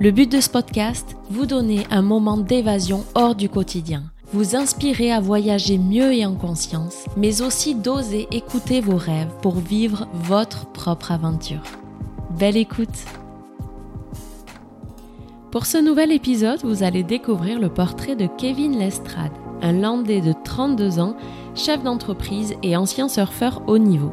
[0.00, 4.02] Le but de ce podcast, vous donner un moment d'évasion hors du quotidien,
[4.32, 9.54] vous inspirer à voyager mieux et en conscience, mais aussi d'oser écouter vos rêves pour
[9.54, 11.62] vivre votre propre aventure.
[12.36, 13.04] Belle écoute
[15.52, 19.32] Pour ce nouvel épisode, vous allez découvrir le portrait de Kevin Lestrade,
[19.62, 21.16] un Landais de 32 ans,
[21.54, 24.12] chef d'entreprise et ancien surfeur haut niveau.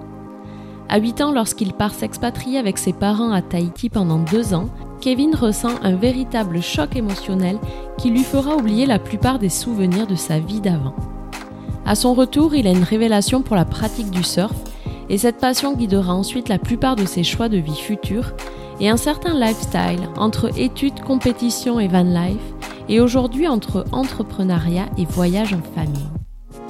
[0.90, 4.70] À 8 ans, lorsqu'il part s'expatrier avec ses parents à Tahiti pendant deux ans,
[5.02, 7.58] Kevin ressent un véritable choc émotionnel
[7.98, 10.96] qui lui fera oublier la plupart des souvenirs de sa vie d'avant.
[11.86, 14.56] À son retour, il a une révélation pour la pratique du surf
[15.10, 18.34] et cette passion guidera ensuite la plupart de ses choix de vie futurs
[18.80, 22.54] et un certain lifestyle entre études, compétition et van life
[22.88, 26.11] et aujourd'hui entre entrepreneuriat et voyage en famille.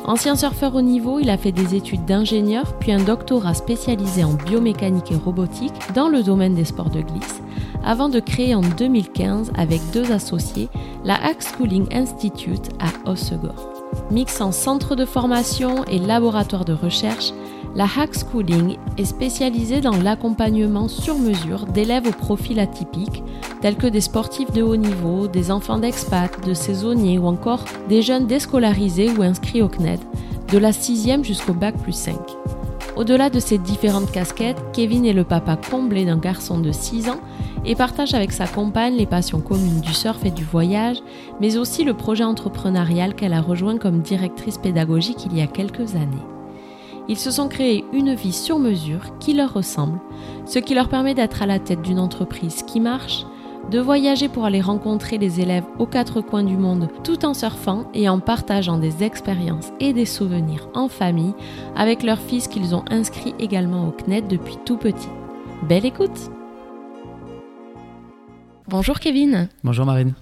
[0.05, 4.33] Ancien surfeur au niveau, il a fait des études d'ingénieur puis un doctorat spécialisé en
[4.33, 7.41] biomécanique et robotique dans le domaine des sports de glisse
[7.83, 10.69] avant de créer en 2015 avec deux associés
[11.03, 13.69] la Hack Schooling Institute à Hossegor.
[14.09, 17.31] Mixant centre de formation et laboratoire de recherche,
[17.75, 23.23] la Hack Schooling est spécialisée dans l'accompagnement sur mesure d'élèves au profil atypique,
[23.61, 28.01] tels que des sportifs de haut niveau, des enfants d'expats, de saisonniers ou encore des
[28.01, 29.99] jeunes déscolarisés ou inscrits au CNED,
[30.51, 32.17] de la 6e jusqu'au bac plus 5.
[32.97, 37.21] Au-delà de ces différentes casquettes, Kevin est le papa comblé d'un garçon de 6 ans
[37.63, 40.97] et partage avec sa compagne les passions communes du surf et du voyage,
[41.39, 45.95] mais aussi le projet entrepreneurial qu'elle a rejoint comme directrice pédagogique il y a quelques
[45.95, 46.30] années.
[47.11, 49.99] Ils se sont créés une vie sur mesure qui leur ressemble,
[50.45, 53.25] ce qui leur permet d'être à la tête d'une entreprise qui marche,
[53.69, 57.83] de voyager pour aller rencontrer les élèves aux quatre coins du monde tout en surfant
[57.93, 61.33] et en partageant des expériences et des souvenirs en famille
[61.75, 65.09] avec leurs fils qu'ils ont inscrits également au CNET depuis tout petit.
[65.67, 66.31] Belle écoute
[68.71, 69.49] Bonjour Kevin.
[69.65, 70.13] Bonjour Marine.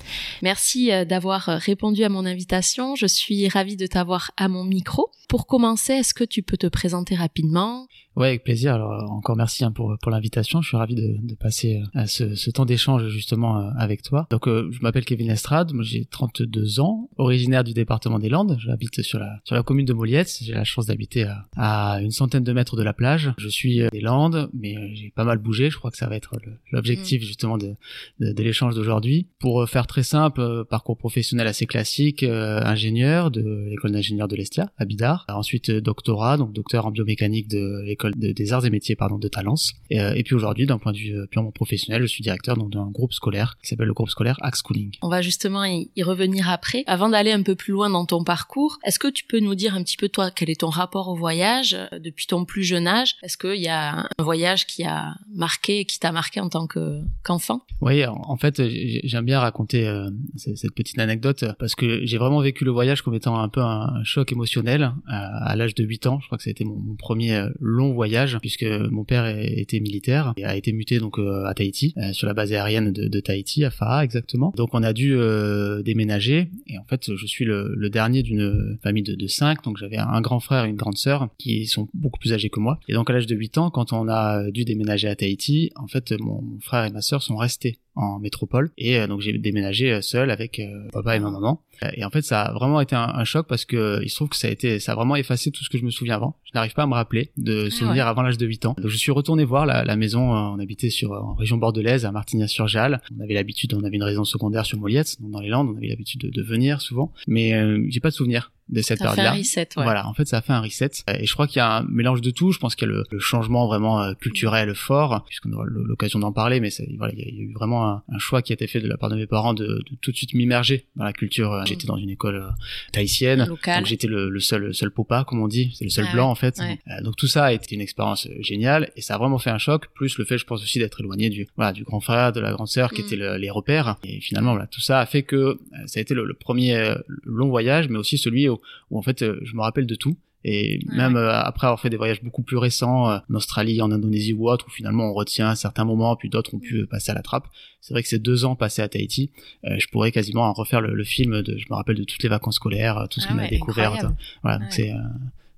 [0.42, 2.96] Merci euh, d'avoir euh, répondu à mon invitation.
[2.96, 5.12] Je suis ravie de t'avoir à mon micro.
[5.28, 7.86] Pour commencer, est-ce que tu peux te présenter rapidement?
[8.20, 8.74] Ouais, avec plaisir.
[8.74, 10.62] Alors encore merci hein, pour pour l'invitation.
[10.62, 14.02] Je suis ravi de, de passer euh, à ce, ce temps d'échange justement euh, avec
[14.02, 14.28] toi.
[14.30, 15.72] Donc euh, je m'appelle Kevin Estrade.
[15.72, 18.58] Moi j'ai 32 ans, originaire du département des Landes.
[18.60, 20.38] J'habite sur la sur la commune de Moliette.
[20.42, 23.32] J'ai la chance d'habiter à, à, une centaine de mètres de la plage.
[23.38, 25.70] Je suis des Landes, mais j'ai pas mal bougé.
[25.70, 26.36] Je crois que ça va être
[26.74, 27.26] l'objectif mm.
[27.26, 27.76] justement de
[28.20, 29.28] de, de l'échange d'aujourd'hui.
[29.40, 34.84] Pour faire très simple, parcours professionnel assez classique, ingénieur de l'école d'ingénieur de l'Estia à
[34.84, 35.26] Bidart.
[35.30, 39.74] Ensuite doctorat, donc docteur en biomécanique de l'école des arts et métiers pardon de Talence.
[39.90, 42.58] Et, euh, et puis aujourd'hui, d'un point de vue euh, purement professionnel, je suis directeur
[42.58, 44.92] d'un groupe scolaire qui s'appelle le groupe scolaire Axe Schooling.
[45.02, 46.84] On va justement y, revenir après.
[46.88, 49.76] Avant d'aller un peu plus loin dans ton parcours, est-ce que tu peux nous dire
[49.76, 52.88] un petit peu toi quel est ton rapport au voyage euh, depuis ton plus jeune
[52.88, 53.16] âge?
[53.22, 57.62] Est-ce qu'il y a un voyage qui a marqué, qui t'a marqué en tant qu'enfant?
[57.82, 58.62] Oui, en, fait,
[59.04, 59.90] j'aime bien raconter
[60.36, 64.04] cette petite anecdote parce que j'ai vraiment vécu le voyage comme étant un peu un
[64.04, 66.20] choc émotionnel à, l'âge de 8 ans.
[66.20, 69.80] Je crois que ça a été mon, mon premier long voyage puisque mon père était
[69.80, 73.20] militaire et a été muté donc euh, à Tahiti euh, sur la base aérienne de,
[73.20, 74.54] Tahiti à Fara exactement.
[74.56, 76.50] Donc on a dû euh, déménager.
[76.68, 79.64] Et en fait je suis le, dernier d'une famille de, de cinq.
[79.64, 82.60] Donc j'avais un grand frère et une grande sœur qui sont beaucoup plus âgés que
[82.60, 82.80] moi.
[82.88, 85.88] Et donc à l'âge de 8 ans quand on a dû déménager à Tahiti en
[85.88, 88.72] fait mon, mon frère et ma sœur sont restés en métropole.
[88.78, 90.62] Et donc j'ai déménagé seul avec
[90.92, 91.62] papa et ma maman.
[91.94, 94.30] Et en fait ça a vraiment été un, un, choc parce que il se trouve
[94.30, 96.36] que ça a été ça a vraiment effacé tout ce que je me souviens avant.
[96.46, 98.76] Je n'arrive pas à me rappeler de ah souvenirs avant l'âge de 8 ans.
[98.78, 102.06] Donc je suis retourné voir la, la maison, euh, on habitait sur en région bordelaise
[102.06, 103.02] à Martignas-sur-Jalles.
[103.18, 105.88] On avait l'habitude, on avait une résidence secondaire sur Moliette, dans les Landes, on avait
[105.88, 109.36] l'habitude de, de, venir souvent, mais euh, j'ai pas de souvenirs de cette période-là.
[109.76, 110.92] Voilà, en fait, ça a fait un reset.
[111.08, 112.52] Et je crois qu'il y a un mélange de tout.
[112.52, 116.32] Je pense qu'il y a le, changement vraiment euh, culturel fort, puisqu'on aura l'occasion d'en
[116.32, 118.88] parler, mais voilà, il y a eu vraiment un, choix qui a été fait de
[118.88, 121.52] la part de mes parents de, de tout de suite m'immerger dans la culture.
[121.52, 121.68] Mm.
[121.68, 122.50] J'étais dans une école euh,
[122.92, 126.14] tahitienne, donc j'étais le, le, seul, seul popa, comme on dit, c'est le seul ah
[126.14, 126.60] blanc en fait.
[126.60, 129.58] Euh, donc tout ça a été une expérience géniale et ça a vraiment fait un
[129.58, 129.88] choc.
[129.94, 132.52] Plus le fait, je pense aussi d'être éloigné du, voilà, du grand frère, de la
[132.52, 133.06] grande sœur, qui mm.
[133.06, 133.98] étaient les repères.
[134.04, 136.94] Et finalement, voilà, tout ça a fait que ça a été le, premier
[137.24, 138.48] long voyage, mais aussi celui
[138.90, 141.90] où où en fait euh, je me rappelle de tout Et même après avoir fait
[141.90, 145.54] des voyages beaucoup plus récents, en Australie, en Indonésie ou autre, où finalement on retient
[145.56, 147.48] certains moments, puis d'autres ont pu passer à la trappe.
[147.82, 149.32] C'est vrai que ces deux ans passés à Tahiti,
[149.64, 153.08] je pourrais quasiment refaire le, film de, je me rappelle de toutes les vacances scolaires,
[153.10, 154.12] tout ce ah qu'on a découvert.
[154.42, 154.94] Voilà, donc c'est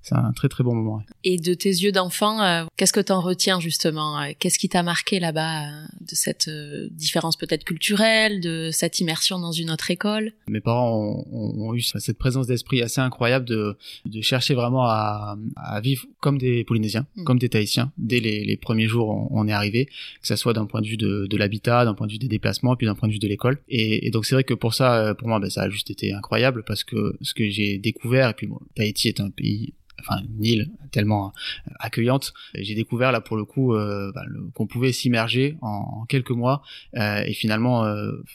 [0.02, 1.02] c'est un très très bon moment.
[1.22, 4.82] Et de tes yeux d'enfant, euh, qu'est-ce que t'en retiens justement euh, Qu'est-ce qui t'a
[4.82, 6.50] marqué là-bas euh, de cette
[6.90, 10.32] différence peut-être culturelle, de cette immersion dans une autre école?
[10.48, 13.76] Mes parents ont, ont, eu cette présence d'esprit assez incroyable de,
[14.06, 17.24] de chercher vraiment à, à, vivre comme des Polynésiens, mm.
[17.24, 17.92] comme des Tahitiens.
[17.96, 20.88] Dès les, les premiers jours, on, on, est arrivé, que ça soit d'un point de
[20.88, 23.20] vue de, de l'habitat, d'un point de vue des déplacements, puis d'un point de vue
[23.20, 23.58] de l'école.
[23.68, 26.12] Et, et, donc c'est vrai que pour ça, pour moi, ben, ça a juste été
[26.12, 29.74] incroyable parce que ce que j'ai découvert, et puis bon, Tahiti est un pays
[30.06, 31.32] enfin une île tellement
[31.66, 32.32] euh, accueillante.
[32.54, 34.22] J'ai découvert là pour le coup euh, bah,
[34.54, 36.62] qu'on pouvait s'immerger en, quelques mois
[36.96, 37.84] euh, et finalement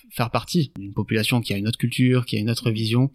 [0.09, 3.11] faire partie d'une population qui a une autre culture, qui a une autre vision,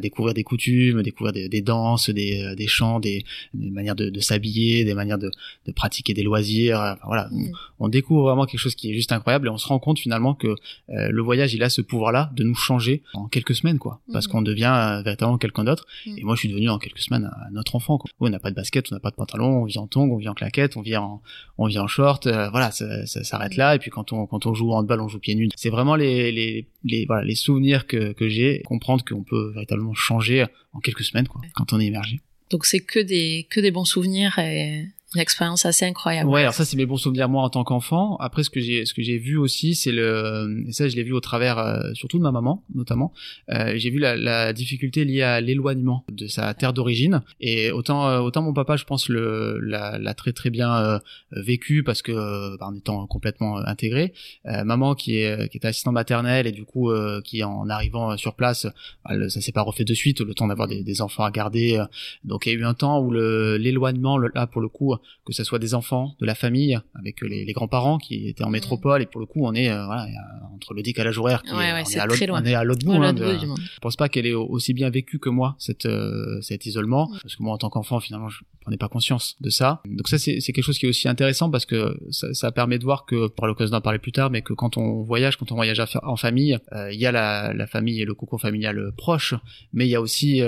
[0.00, 4.20] découvrir des coutumes, découvrir des, des danses, des, des chants, des, des manières de, de
[4.20, 5.30] s'habiller, des manières de,
[5.66, 6.96] de, pratiquer des loisirs.
[7.06, 7.30] voilà,
[7.78, 10.34] on, découvre vraiment quelque chose qui est juste incroyable et on se rend compte finalement
[10.34, 10.54] que
[10.88, 14.42] le voyage il a ce pouvoir-là de nous changer en quelques semaines quoi, parce qu'on
[14.42, 15.86] devient véritablement quelqu'un d'autre.
[16.06, 18.56] Et moi je suis devenu en quelques semaines un autre enfant on n'a pas de
[18.56, 20.82] basket, on n'a pas de pantalon, on vit en tongs, on vit en claquettes, on
[20.82, 21.22] vit en,
[21.58, 22.26] on en short.
[22.26, 23.74] Euh, voilà, ça, ça s'arrête là.
[23.74, 25.48] Et puis quand on, quand on joue en handball, on joue pieds nus.
[25.56, 29.94] C'est vraiment les, les, les, voilà, les souvenirs que, que j'ai, comprendre qu'on peut véritablement
[29.94, 32.20] changer en quelques semaines, quoi, quand on est immergé.
[32.50, 36.28] Donc c'est que des, que des bons souvenirs et une expérience assez incroyable.
[36.30, 38.16] Ouais, alors ça c'est mes bons souvenirs moi en tant qu'enfant.
[38.16, 41.02] Après ce que j'ai ce que j'ai vu aussi, c'est le et ça je l'ai
[41.02, 43.12] vu au travers euh, surtout de ma maman notamment.
[43.50, 48.08] Euh, j'ai vu la, la, difficulté liée à l'éloignement de sa terre d'origine et autant
[48.08, 50.98] euh, autant mon papa je pense le l'a, très très bien euh,
[51.32, 54.12] vécu parce que bah, en étant complètement intégré.
[54.44, 56.90] maman qui est qui est assistante maternelle et du coup
[57.24, 58.66] qui en arrivant sur place,
[59.04, 61.82] bah, ça s'est pas refait de suite le temps d'avoir des, des enfants à garder.
[62.24, 65.32] donc il y a eu un temps où le l'éloignement là pour le coup que
[65.32, 68.52] ce soit des enfants, de la famille, avec les, les grands-parents qui étaient en mm.
[68.52, 70.06] métropole, et pour le coup, on est euh, voilà,
[70.54, 72.64] entre le décalage horaire, qui ouais, est, ouais, on, est à l'autre, on est à
[72.64, 72.92] l'autre bout.
[72.92, 77.08] Hein, Je pense pas qu'elle est aussi bien vécue que moi cette euh, cet isolement,
[77.22, 79.82] parce que moi, en tant qu'enfant, finalement, je prenais pas conscience de ça.
[79.84, 82.84] Donc ça, c'est quelque chose qui est aussi intéressant parce que ça, ça permet de
[82.84, 85.56] voir que, par l'occasion d'en parler plus tard, mais que quand on voyage, quand on
[85.56, 89.34] voyage en famille, euh, il y a la, la, famille et le cocon familial proche,
[89.72, 90.40] mais il y a aussi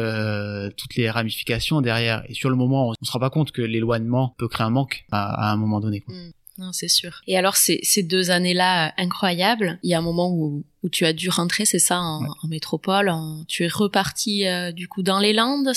[0.77, 2.25] toutes les ramifications derrière.
[2.29, 4.70] Et sur le moment, on, on se rend pas compte que l'éloignement peut créer un
[4.70, 6.05] manque à, un moment donné.
[6.06, 6.31] Mm.
[6.58, 7.20] Non, c'est sûr.
[7.26, 11.06] Et alors, ces, ces deux années-là incroyables, il y a un moment où où tu
[11.06, 13.10] as dû rentrer, c'est ça, en, métropole.
[13.48, 15.72] tu es reparti euh, du coup dans les Landes.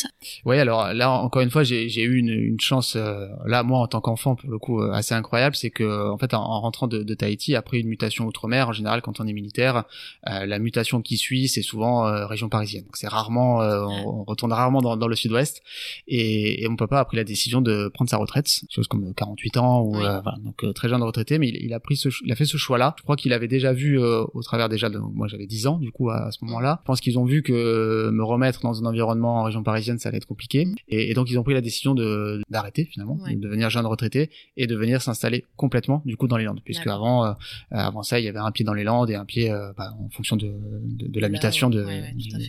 [0.46, 3.88] Oui, alors là encore une fois, j'ai eu une, une chance euh, là moi en
[3.88, 7.04] tant qu'enfant pour le coup euh, assez incroyable, c'est que en fait en, rentrant de,
[7.04, 9.86] de, Tahiti après une mutation outre-mer, en général quand on est militaire,
[10.26, 12.84] la mutation qui suit c'est souvent région parisienne.
[12.84, 15.64] Donc c'est rarement, on, retourne rarement dans, dans le sud-ouest.
[16.08, 19.58] Et, et, mon papa a pris la décision de prendre sa retraite, chose comme 48
[19.58, 22.36] ans ou voilà, donc très jeune retraité, mais il, il, a pris ce, il a
[22.36, 22.96] fait ce choix-là.
[22.98, 25.92] Je crois qu'il avait déjà vu au travers déjà de moi j'avais 10 ans du
[25.92, 26.80] coup à, ce moment-là.
[26.84, 30.10] Je pense qu'ils ont vu que me remettre dans un environnement en région parisienne ça
[30.10, 30.66] allait être compliqué.
[30.66, 30.76] Mm.
[30.90, 34.68] et, donc ils ont pris la décision de d'arrêter finalement, de devenir jeune retraité et
[34.68, 36.62] de venir s'installer complètement du coup dans les Landes.
[36.64, 37.34] Puisque avant euh,
[37.72, 39.94] avant ça il y avait un pied dans les Landes et un pied euh, bah,
[40.00, 41.86] en fonction de de, de la mutation de,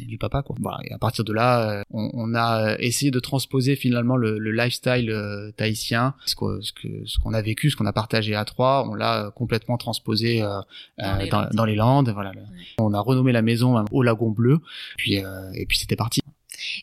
[0.07, 0.57] du, papa quoi.
[0.61, 4.39] Voilà, et à partir de là euh, on, on, a essayé de transposer finalement le,
[4.39, 5.13] le lifestyle
[5.57, 8.87] tahitien ce que ce que ce qu'on a vécu, ce qu'on a partagé à trois,
[8.89, 12.11] on l'a complètement transposé dans, les dans, dans, les Landes.
[12.11, 12.33] Voilà
[12.79, 14.59] on a renommé la maison au Lagon Bleu,
[14.97, 16.21] puis euh, et puis c'était parti.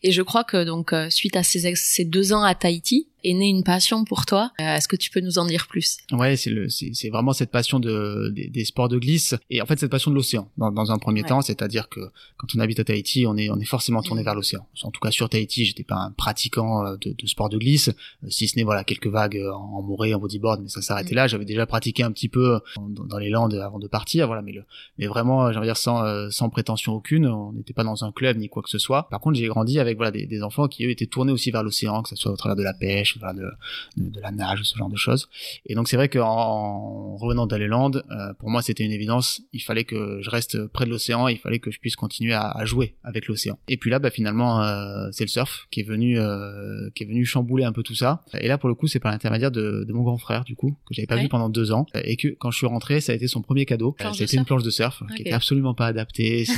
[0.04, 3.34] Et je crois que donc euh, suite à ces, ces deux ans à Tahiti, est
[3.34, 4.52] née une passion pour toi.
[4.60, 5.98] Euh, est-ce que tu peux nous en dire plus?
[6.12, 9.80] Ouais, c'est le, c'est vraiment cette passion de des, sports de glisse et en fait
[9.80, 12.00] cette passion de l'océan dans, dans un premier temps, c'est-à-dire que
[12.38, 14.26] quand on habite à Tahiti, on est on est forcément tourné mm.
[14.26, 14.68] vers l'océan.
[14.84, 17.90] En tout cas sur Tahiti, j'étais pas un pratiquant euh, de, de sport de glisse,
[17.90, 21.18] euh, si ce n'est voilà quelques vagues en morée, en bodyboard, mais ça s'arrêtait mm.
[21.18, 21.28] là.
[21.28, 24.64] J'avais déjà pratiqué un petit peu dans, les Landes avant de partir, voilà, mais le,
[24.98, 27.28] mais vraiment, j'ai envie dire sans sans prétention aucune.
[27.28, 29.10] On n'était pas dans un club ni quoi que ce soit.
[29.10, 31.64] Par contre, j'ai grandi avec voilà des, des enfants qui eux étaient tournés aussi vers
[31.64, 33.50] l'océan, que ce soit au travers de la pêche de,
[33.98, 35.30] de, la nage, ce genre de choses.
[35.66, 39.84] Et donc c'est vrai qu'en revenant d'Aléland, euh, pour moi c'était une évidence, il fallait
[39.84, 42.96] que je reste près de l'océan, il fallait que je puisse continuer à, à jouer
[43.04, 43.58] avec l'océan.
[43.68, 47.08] Et puis là, bah, finalement, euh, c'est le surf qui est venu, euh, qui est
[47.08, 48.24] venu chambouler un peu tout ça.
[48.40, 50.78] Et là, pour le coup, c'est par l'intermédiaire de, de, mon grand frère, du coup,
[50.86, 53.16] que j'avais pas vu pendant deux ans, et que quand je suis rentré, ça a
[53.16, 53.96] été son premier cadeau.
[54.14, 56.46] C'était une planche de surf qui était absolument pas adaptée.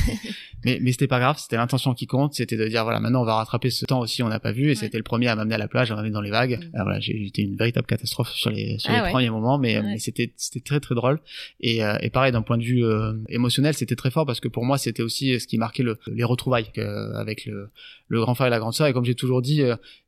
[0.65, 3.25] mais mais c'était pas grave c'était l'intention qui compte c'était de dire voilà maintenant on
[3.25, 5.55] va rattraper ce temps aussi on n'a pas vu et c'était le premier à m'amener
[5.55, 6.81] à la plage à m'amener dans les vagues mm.
[6.83, 10.33] voilà j'étais une véritable catastrophe sur les sur ah les premiers moments mais, mais c'était
[10.35, 11.19] c'était très très drôle.
[11.59, 14.47] Et, euh, et pareil d'un point de vue euh, émotionnel c'était très fort parce que
[14.47, 16.71] pour moi c'était aussi ce qui marquait le, les retrouvailles
[17.15, 17.69] avec le
[18.09, 18.87] le grand frère et la grande sœur.
[18.87, 19.61] Et comme j'ai toujours dit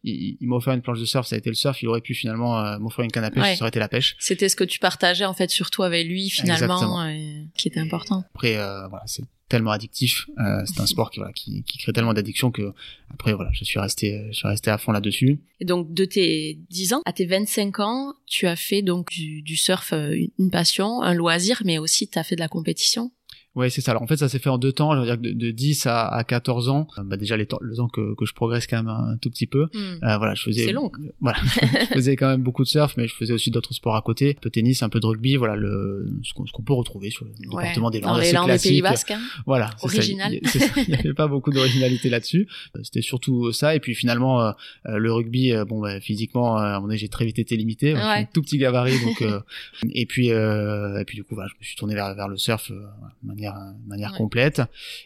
[0.03, 1.81] il, il m'a offert une planche de surf ça a été le surf.
[1.81, 4.15] Il aurait pu finalement m'offrir une canne à pêche ça aurait été la pêche.
[4.19, 7.07] C'était ce que tu partageais en fait surtout avec lui finalement
[7.55, 8.23] qui était important.
[8.33, 10.29] Après voilà c'est tellement addictif.
[10.39, 12.71] Euh, c'est un sport qui, voilà, qui, qui crée tellement d'addiction que
[13.09, 15.41] après voilà, je suis resté, je suis resté à fond là-dessus.
[15.59, 19.41] Et donc de tes 10 ans à tes 25 ans, tu as fait donc du,
[19.41, 23.11] du surf euh, une passion, un loisir, mais aussi tu as fait de la compétition.
[23.59, 23.91] Ouais, c'est ça.
[23.91, 24.93] Alors en fait, ça s'est fait en deux temps.
[24.95, 27.45] Je veux dire que de, de 10 à, à 14 ans, euh, bah déjà les
[27.45, 29.65] temps, le temps que, que je progresse quand même un tout petit peu.
[29.73, 29.99] Hmm.
[30.01, 30.65] Euh, voilà, je faisais.
[30.65, 30.89] C'est long.
[31.21, 34.01] Voilà, je faisais quand même beaucoup de surf, mais je faisais aussi d'autres sports à
[34.01, 35.35] côté, un peu tennis, un peu de rugby.
[35.35, 38.81] Voilà, le ce qu'on peut retrouver sur le département des Landes, Dans les des Pays
[38.81, 39.11] Basques.
[39.11, 39.19] Hein.
[39.45, 40.33] Voilà, original.
[40.33, 42.47] Il n'y avait pas beaucoup d'originalité là-dessus.
[42.77, 43.75] Euh, c'était surtout ça.
[43.75, 44.53] Et puis finalement,
[44.85, 47.93] le rugby, bon, bah, physiquement, à mon j'ai très vite été limité.
[47.93, 47.99] Ouais.
[47.99, 49.21] Je suis un tout petit gabarit, donc.
[49.93, 52.71] et puis, et puis du coup, voilà, je me suis tourné vers vers le surf
[52.71, 53.48] de manière
[53.87, 54.61] manière complète.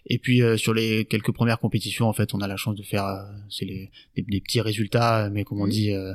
[0.08, 2.84] Et puis euh, sur les quelques premières compétitions, en fait, on a la chance de
[2.84, 6.14] faire euh, c'est les, les, petits résultats, mais comme on dit, euh,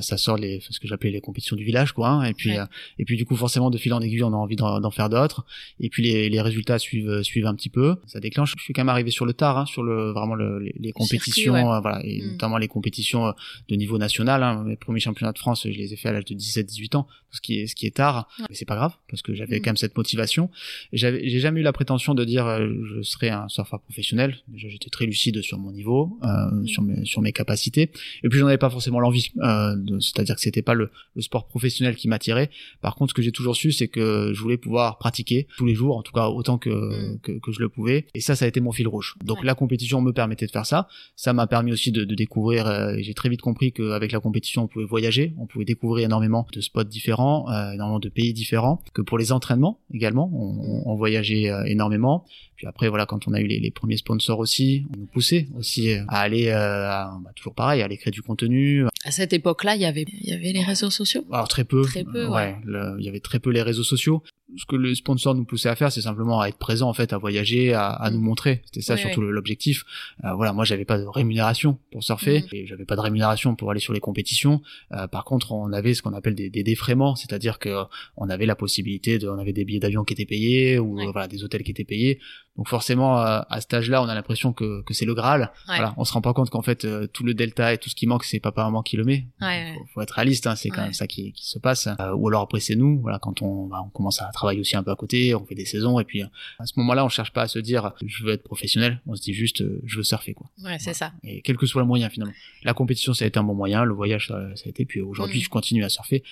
[0.00, 2.08] ça sort les ce que j'appelais les compétitions du village, quoi.
[2.08, 2.24] Hein.
[2.24, 2.52] et puis
[2.98, 5.44] et puis du coup, forcément, de fil en aiguille, on a envie d'en faire d'autres.
[5.78, 7.96] Et puis les, les résultats suivent suivent un petit peu.
[8.06, 8.54] Ça déclenche.
[8.56, 11.80] Je suis quand même arrivé sur le tard, hein, sur le vraiment le, les, compétitions,
[11.80, 12.32] voilà, et mmh.
[12.32, 13.32] notamment les compétitions
[13.68, 14.42] de niveau national.
[14.42, 14.64] Hein.
[14.64, 17.40] Mes premiers championnats de France, je les ai fait à l'âge de 17-18 ans, ce
[17.40, 19.62] qui est ce qui est tard, mais c'est pas grave parce que j'avais mmh.
[19.62, 20.50] quand même cette motivation.
[20.92, 24.36] J'avais j'ai jamais eu la prétention de dire euh, je serai un surfeur professionnel.
[24.48, 26.66] Déjà, j'étais très lucide sur mon niveau, euh, mm.
[26.66, 27.90] sur mes sur mes capacités.
[28.22, 29.30] Et puis, j'en avais pas forcément l'envie.
[29.38, 32.50] Euh, C'est-à-dire que c'était pas le, le, sport professionnel qui m'attirait.
[32.80, 35.74] Par contre, ce que j'ai toujours su, c'est que je voulais pouvoir pratiquer tous les
[35.74, 37.20] jours, en tout cas autant que mm.
[37.20, 38.06] que, que, je le pouvais.
[38.14, 39.14] Et ça, ça a été mon fil rouge.
[39.24, 40.88] Donc, la compétition me permettait de faire ça.
[41.16, 42.94] Ça m'a permis aussi de, de découvrir.
[42.98, 46.60] J'ai très vite compris qu'avec la compétition, on pouvait voyager, on pouvait découvrir énormément de
[46.60, 48.82] spots différents, énormément de pays différents.
[48.94, 52.24] Que pour les entraînements également, on, on voyageait énormément.
[52.56, 55.48] Puis après, voilà, quand on a eu les, les premiers sponsors aussi, on nous poussait
[55.56, 58.84] aussi à aller, euh, à, bah, toujours pareil, à aller créer du contenu.
[59.04, 61.24] À cette époque-là, il y avait, il y avait les réseaux sociaux?
[61.32, 61.82] Alors très peu.
[61.82, 62.26] Très peu.
[62.28, 62.56] ouais.
[62.98, 64.22] il y avait très peu les réseaux sociaux
[64.56, 67.12] ce que le sponsor nous poussait à faire, c'est simplement à être présent en fait,
[67.12, 68.62] à voyager, à, à nous montrer.
[68.66, 69.84] C'était ça surtout l'objectif.
[70.24, 72.54] Euh, voilà, moi j'avais pas de rémunération pour surfer, mm.
[72.54, 74.62] et j'avais pas de rémunération pour aller sur les compétitions.
[74.92, 77.84] Euh, par contre, on avait ce qu'on appelle des, des défraiements, c'est-à-dire que
[78.16, 81.28] on avait la possibilité de, on avait des billets d'avion qui étaient payés ou voilà
[81.28, 82.20] des hôtels qui étaient payés.
[82.56, 85.50] Donc forcément, euh, à cet âge-là, on a l'impression que, que c'est le Graal.
[85.66, 87.94] Voilà, on se rend pas compte qu'en fait euh, tout le delta et tout ce
[87.94, 89.28] qui manque, c'est papa maman qui le met.
[89.40, 91.88] Faut, faut, être réaliste, hein, c'est quand même ça qui, qui se passe.
[92.00, 94.76] Euh, ou alors après c'est nous, voilà, quand on, bah, on commence à travaille aussi
[94.76, 97.32] un peu à côté, on fait des saisons et puis à ce moment-là, on cherche
[97.32, 100.34] pas à se dire je veux être professionnel, on se dit juste je veux surfer
[100.34, 100.50] quoi.
[100.64, 101.12] Ouais, c'est ça.
[101.22, 102.34] Et quel que soit le moyen finalement.
[102.62, 105.38] La compétition ça a été un bon moyen, le voyage ça, a été puis aujourd'hui
[105.38, 105.42] mm.
[105.42, 106.22] je continue à surfer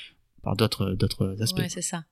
[0.42, 1.58] par d'autres d'autres aspects.
[1.58, 2.04] Ouais, c'est ça.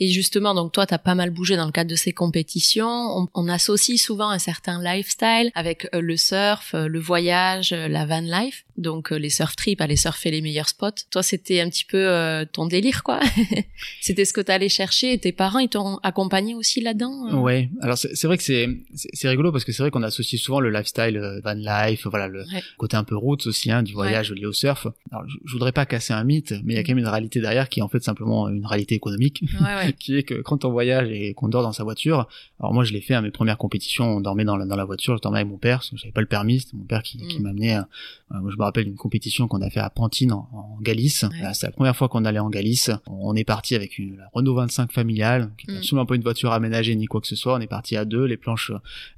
[0.00, 2.86] Et justement, donc toi, tu as pas mal bougé dans le cadre de ces compétitions.
[2.88, 7.88] On, on associe souvent un certain lifestyle avec euh, le surf, euh, le voyage, euh,
[7.88, 8.64] la van life.
[8.76, 10.90] Donc les surf trips, aller surfer les meilleurs spots.
[11.10, 13.20] Toi, c'était un petit peu ton délire, quoi.
[14.00, 15.12] c'était ce que tu allais chercher.
[15.12, 17.42] Et tes parents, ils t'ont accompagné aussi là-dedans.
[17.42, 17.70] Ouais.
[17.80, 20.70] Alors c'est vrai que c'est c'est rigolo parce que c'est vrai qu'on associe souvent le
[20.70, 22.44] lifestyle van life, voilà le
[22.78, 24.86] côté un peu route aussi hein, du voyage lié au surf.
[25.10, 27.08] Alors je, je voudrais pas casser un mythe, mais il y a quand même une
[27.08, 29.44] réalité derrière qui en fait simplement une réalité économique,
[29.98, 32.28] qui est que quand on voyage et qu'on dort dans sa voiture,
[32.60, 34.84] alors moi je l'ai fait à mes premières compétitions, on dormait dans la, dans la
[34.84, 37.02] voiture, je dormais avec mon père, parce que j'avais pas le permis, c'était mon père
[37.02, 37.42] qui, qui mm.
[37.42, 37.80] m'a amené,
[38.30, 41.72] moi je me rappelle d'une compétition qu'on a fait à Pantine en, Galice, c'est la
[41.72, 45.52] première fois qu'on allait en Galice, on est parti avec une la Renault 25 familiale,
[45.56, 45.82] qui n'était mm.
[45.82, 48.24] absolument pas une voiture aménagée ni quoi que ce soit, on est parti à deux,
[48.24, 48.72] les planches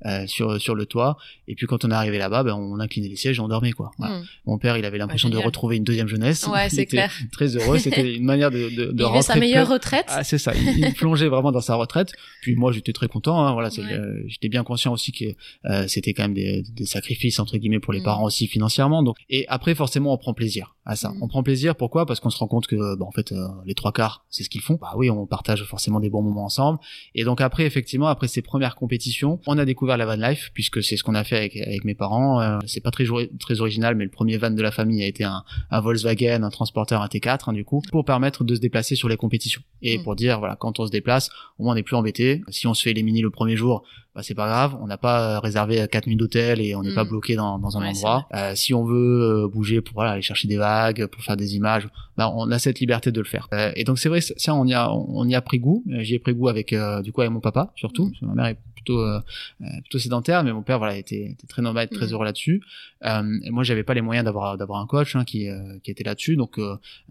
[0.05, 1.17] euh, sur sur le toit,
[1.49, 3.73] et puis quand on est arrivé là-bas, ben, on inclinait les sièges et on dormait
[3.73, 3.91] quoi.
[3.99, 4.23] Mm.
[4.47, 7.13] Mon père, il avait l'impression de retrouver une deuxième jeunesse, ouais, c'est clair.
[7.33, 10.07] très heureux, c'était une manière de, de, de il sa meilleure retraite.
[10.09, 10.53] Ah, c'est ça.
[10.55, 12.13] Il, plongeait vraiment dans sa retraite.
[12.43, 13.45] Puis moi, j'étais très content.
[13.45, 15.25] Hein, voilà, euh, j'étais bien conscient aussi que
[15.67, 18.05] euh, c'était quand même des, des, sacrifices entre guillemets pour les mm.
[18.05, 19.03] parents aussi financièrement.
[19.03, 21.11] Donc, et après, forcément, on prend plaisir à ça.
[21.11, 21.23] Mm.
[21.23, 21.77] On prend plaisir.
[21.77, 22.07] Pourquoi?
[22.07, 24.51] Parce qu'on se rend compte que, bah, en fait, euh, les trois quarts, c'est ce
[24.51, 24.79] qu'ils font.
[24.81, 26.79] Bah oui, on partage forcément des bons moments ensemble.
[27.15, 30.83] Et donc après, effectivement, après ces premières compétitions, on a découvert la van life puisque
[30.83, 32.41] c'est ce qu'on a fait avec, avec mes parents.
[32.41, 33.05] Euh, c'est pas très
[33.39, 36.51] très original, mais le premier van de la famille a été un, un Volkswagen, un
[36.51, 39.99] transporteur, un T4, hein, du coup, pour permettre de se déplacer sur les compétitions et
[39.99, 40.03] mm.
[40.03, 42.75] pour dire voilà quand on se déplace au moins on n'est plus embêté si on
[42.75, 46.07] se fait éliminer le premier jour bah, c'est pas grave on n'a pas réservé quatre
[46.07, 47.09] nuits d'hôtel et on n'est pas mm.
[47.09, 50.49] bloqué dans, dans un endroit euh, si on veut veut bouger pour voilà, aller chercher
[50.49, 53.49] des vagues, pour faire des images, on a cette liberté de le faire.
[53.53, 55.85] Euh, et donc c'est vrai, ça on y a on y a pris goût.
[55.87, 58.13] J'y ai pris goût avec du coup avec mon papa surtout.
[58.23, 59.05] Ma mère est plutôt
[59.83, 62.63] plutôt sédentaire, mais mon père voilà était, était très nomade, très heureux là-dessus.
[63.05, 65.49] et moi j'avais pas les moyens d'avoir d'avoir un coach hein, qui
[65.83, 66.37] qui était là-dessus.
[66.37, 66.59] Donc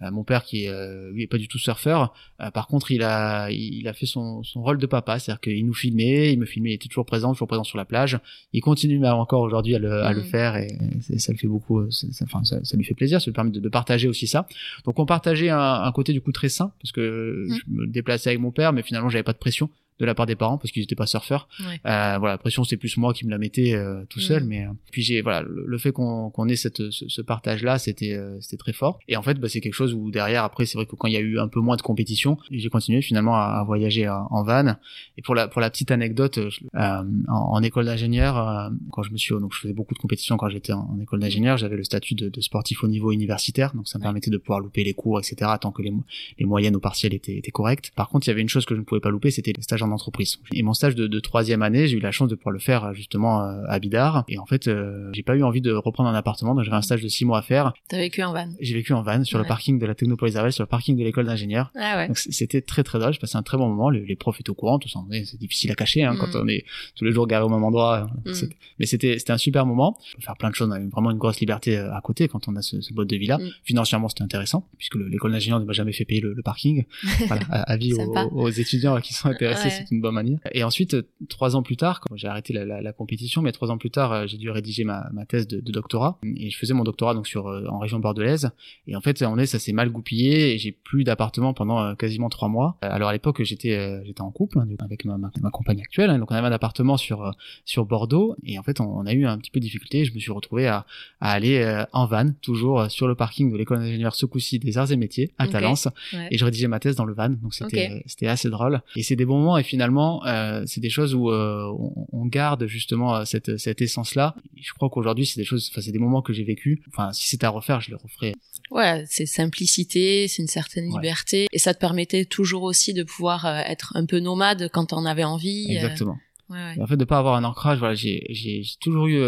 [0.02, 0.68] mon père qui
[1.12, 2.14] lui est pas du tout surfeur,
[2.54, 5.74] par contre il a il a fait son son rôle de papa, c'est-à-dire qu'il nous
[5.74, 8.20] filmait, il me filmait, il était toujours présent, toujours présent sur la plage.
[8.54, 10.26] Il continue encore aujourd'hui à le, à le mm.
[10.26, 10.70] faire et,
[11.18, 11.84] ça le fait beaucoup.
[12.12, 14.48] Ça, enfin, ça, ça, lui fait plaisir, ça lui permet de, de, partager aussi ça.
[14.86, 17.54] Donc on partageait un, un, côté du coup très sain parce que mm.
[17.54, 20.26] je me déplaçais avec mon père, mais finalement j'avais pas de pression de la part
[20.26, 21.48] des parents parce qu'ils étaient pas surfeurs.
[21.62, 24.48] Euh, voilà, la pression c'est plus moi qui me la mettais euh, tout seul, mm.
[24.48, 27.78] mais euh, puis j'ai voilà le, fait qu'on qu'on ait cette ce, ce partage là,
[27.78, 29.00] c'était euh, c'était très fort.
[29.08, 31.14] Et en fait, bah, c'est quelque chose où derrière après c'est vrai que quand il
[31.14, 34.44] y a eu un peu moins de compétition, j'ai continué finalement à, à voyager en
[34.44, 34.76] van.
[35.18, 36.40] Et pour la pour la petite anecdote,
[36.74, 40.50] en, en, école d'ingénieur, quand je me suis donc je faisais beaucoup de compétitions quand
[40.50, 43.98] j'étais en, école d'ingénieur, j'avais le statut de, de, sportif au niveau universitaire, donc ça
[43.98, 45.52] me permettait de pouvoir louper les cours, etc.
[45.62, 45.94] tant que les
[46.38, 47.92] les moyennes au partiel étaient, étaient correctes.
[47.96, 49.62] Par contre, il y avait une chose que je ne pouvais pas louper, c'était les
[49.62, 50.38] stages d'entreprise.
[50.54, 52.94] Et mon stage de, de troisième année, j'ai eu la chance de pouvoir le faire
[52.94, 54.24] justement euh, à Bidar.
[54.28, 56.82] Et en fait, euh, j'ai pas eu envie de reprendre un appartement, donc j'avais un
[56.82, 57.74] stage de six mois à faire.
[57.88, 60.52] T'as vécu en van J'ai vécu en van sur le parking de la Technopolis Aval,
[60.52, 61.72] sur le parking de l'école d'ingénieur.
[61.76, 62.08] Ah ouais.
[62.08, 63.14] Donc c'était très très drôle.
[63.14, 63.90] J'ai passé un très bon moment.
[63.90, 65.00] Les, profs étaient au courant, tout ça.
[65.12, 66.42] C'est difficile à cacher hein, quand mm.
[66.42, 66.66] on est
[66.96, 68.10] tous les jours garé au même endroit.
[68.26, 68.32] Mm.
[68.80, 69.98] Mais c'était c'était un super moment.
[70.14, 70.70] On peut faire plein de choses.
[70.70, 73.16] On a vraiment une grosse liberté euh, à côté quand on a ce, ce de
[73.16, 73.38] vie là.
[73.38, 73.50] Mm.
[73.64, 76.86] Financièrement, c'était intéressant puisque l'école d'ingénieur ne m'a jamais fait payer le, le parking.
[77.28, 80.40] voilà, avis aux, aux, étudiants qui sont intéressés, c'est une bonne manière.
[80.52, 80.96] Et ensuite,
[81.30, 83.92] trois ans plus tard, quand j'ai arrêté la, la, la, compétition, mais trois ans plus
[83.92, 86.84] tard, euh, j'ai dû rédiger ma, ma thèse de, de, doctorat et je faisais mon
[86.84, 88.52] doctorat donc sur euh, en région bordelaise.
[88.88, 91.96] Et en fait, on est, ça s'est mal goupillé et j'ai plus d'appartement pendant euh,
[91.96, 92.78] quasiment trois mois.
[92.82, 96.20] Alors à l'époque, j'étais j'étais en couple hein, avec ma, ma, ma, compagne actuelle, hein,
[96.20, 97.34] donc on avait un appartement sur
[97.66, 100.06] sur Bordeaux et en fait, on, on, a eu un petit peu de difficulté.
[100.06, 100.86] Je me suis retrouvé à,
[101.20, 104.92] à aller en van, toujours sur le parking de l'école d'ingénieur ce coup-ci des arts
[104.92, 105.88] et métiers à Talence,
[106.32, 107.30] et je rédigeais ma thèse dans le van.
[107.30, 108.82] Donc c'était c'était assez drôle.
[108.96, 110.22] Et c'est des bons moments finalement,
[110.66, 111.72] c'est des choses où euh,
[112.12, 114.36] on, garde justement euh, cette, cette essence-là.
[114.56, 116.82] Je crois qu'aujourd'hui, c'est des choses, enfin, c'est des moments que j'ai vécu.
[116.88, 118.34] Enfin, si c'était à refaire, je les referais.
[118.72, 123.46] Ouais, c'est simplicité, c'est une certaine liberté, et ça te permettait toujours aussi de pouvoir
[123.46, 125.68] euh, être un peu nomade quand on avait envie.
[125.70, 126.18] Exactement.
[126.50, 129.24] Ouais, En fait, de pas avoir un ancrage, voilà, j'ai, toujours eu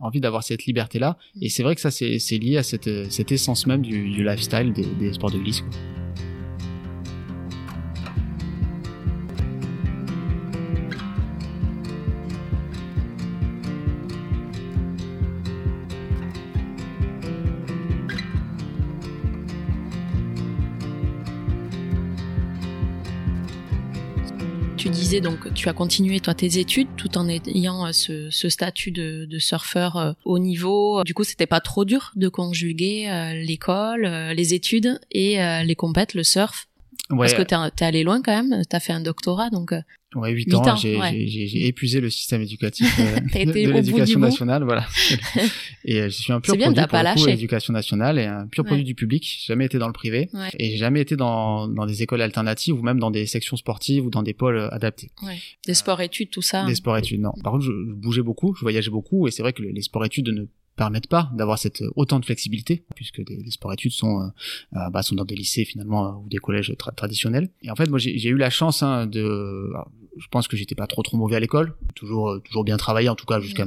[0.00, 1.42] envie d'avoir cette liberté-là, mm.
[1.42, 4.24] et c'est vrai que ça, c'est, c'est lié à cette, cette essence même du, du
[4.24, 5.60] lifestyle des, des sports de glisse.
[5.60, 5.95] Quoi.
[25.20, 29.26] Donc tu as continué toi tes études tout en ayant euh, ce, ce statut de,
[29.28, 31.02] de surfeur euh, haut niveau.
[31.04, 36.14] Du coup, c'était pas trop dur de conjuguer euh, l'école, les études et les compètes,
[36.14, 36.68] le surf.
[37.08, 38.62] Parce que t'es, es allé loin quand même.
[38.68, 39.72] T'as fait un doctorat, donc
[40.16, 44.86] Ouais, 8, ans, j'ai épuisé le système éducatif euh, de, l'éducation nationale, voilà.
[45.84, 48.84] et euh, je suis un pur produit pour le l'éducation nationale et un pur produit
[48.84, 49.24] du public.
[49.24, 52.74] J'ai jamais été dans le privé et j'ai jamais été dans, dans des écoles alternatives
[52.78, 55.10] ou même dans des sections sportives ou dans des pôles euh, adaptés.
[55.66, 56.64] Des sports-études, tout ça.
[56.64, 57.32] Des sports-études, non.
[57.42, 60.46] Par contre, je, bougeais beaucoup, je voyageais beaucoup et c'est vrai que les sports-études ne
[60.76, 64.30] permettent pas d'avoir cette autant de flexibilité puisque les, sports-études sont
[64.72, 67.50] bah, sont dans des lycées finalement ou des collèges traditionnels.
[67.62, 69.72] Et en fait moi j'ai eu la chance hein, de
[70.18, 73.08] je pense que j'étais pas trop trop mauvais à l'école, toujours euh, toujours bien travaillé
[73.08, 73.64] en tout cas jusqu'à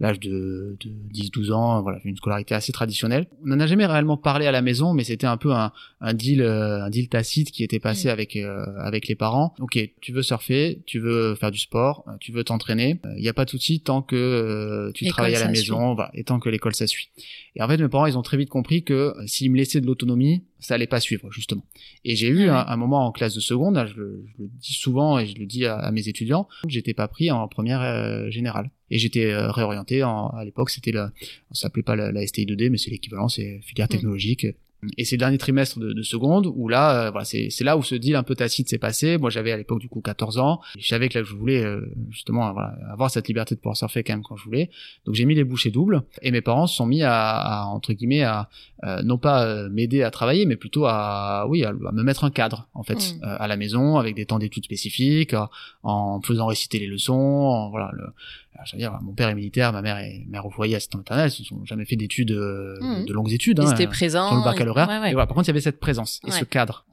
[0.00, 3.26] l'âge de, de 10-12 ans, voilà, j'ai une scolarité assez traditionnelle.
[3.44, 6.14] On n'en a jamais réellement parlé à la maison, mais c'était un peu un, un
[6.14, 8.10] deal euh, un deal tacite qui était passé mm.
[8.10, 9.54] avec euh, avec les parents.
[9.60, 13.34] OK, tu veux surfer, tu veux faire du sport, tu veux t'entraîner, il n'y a
[13.34, 16.74] pas de souci tant que tu travailles à la maison, voilà, et tant que l'école
[16.74, 17.10] ça suit.
[17.56, 19.86] Et en fait, mes parents, ils ont très vite compris que s'ils me laissaient de
[19.86, 21.64] l'autonomie, ça allait pas suivre justement.
[22.04, 25.18] Et j'ai eu un, moment en classe de seconde, je le, je le, dis souvent
[25.18, 28.98] et je le dis à, mes étudiants, j'étais pas pris en première euh, générale et
[28.98, 30.02] j'étais euh, réorienté.
[30.02, 31.12] En, à l'époque, c'était la,
[31.50, 33.90] on s'appelait pas la, la, STI 2D, mais c'est l'équivalent, c'est filière mm.
[33.90, 34.46] technologique.
[34.96, 37.82] Et c'est le dernier trimestre de, de seconde où là, euh, voilà, c'est, là où
[37.82, 39.18] ce deal un peu tacite s'est passé.
[39.18, 40.60] Moi, j'avais à l'époque du coup 14 ans.
[40.78, 44.02] Je savais que là, je voulais euh, justement voilà, avoir cette liberté de pouvoir surfer
[44.02, 44.70] quand même quand je voulais.
[45.04, 46.02] Donc j'ai mis les bouchées doubles.
[46.22, 48.48] Et mes parents se sont mis à, à entre guillemets à
[48.84, 52.68] euh, non pas m'aider à travailler, mais plutôt à oui à, me mettre un cadre
[52.74, 53.24] en fait mmh.
[53.24, 55.34] à la maison avec des temps d'études spécifiques,
[55.82, 57.14] en faisant réciter les leçons.
[57.14, 57.90] En, voilà.
[57.92, 58.06] Le,
[58.64, 61.30] je veux dire, mon père est militaire, ma mère est mère au foyer, assistante maternelle,
[61.38, 63.04] ils n'ont jamais fait d'études, mmh.
[63.06, 63.60] de longues études.
[63.60, 64.28] Hein, c'était présent.
[64.28, 65.08] Sur le baccalauréat.
[65.08, 66.86] Et voilà, par contre, il y avait cette présence et ce cadre.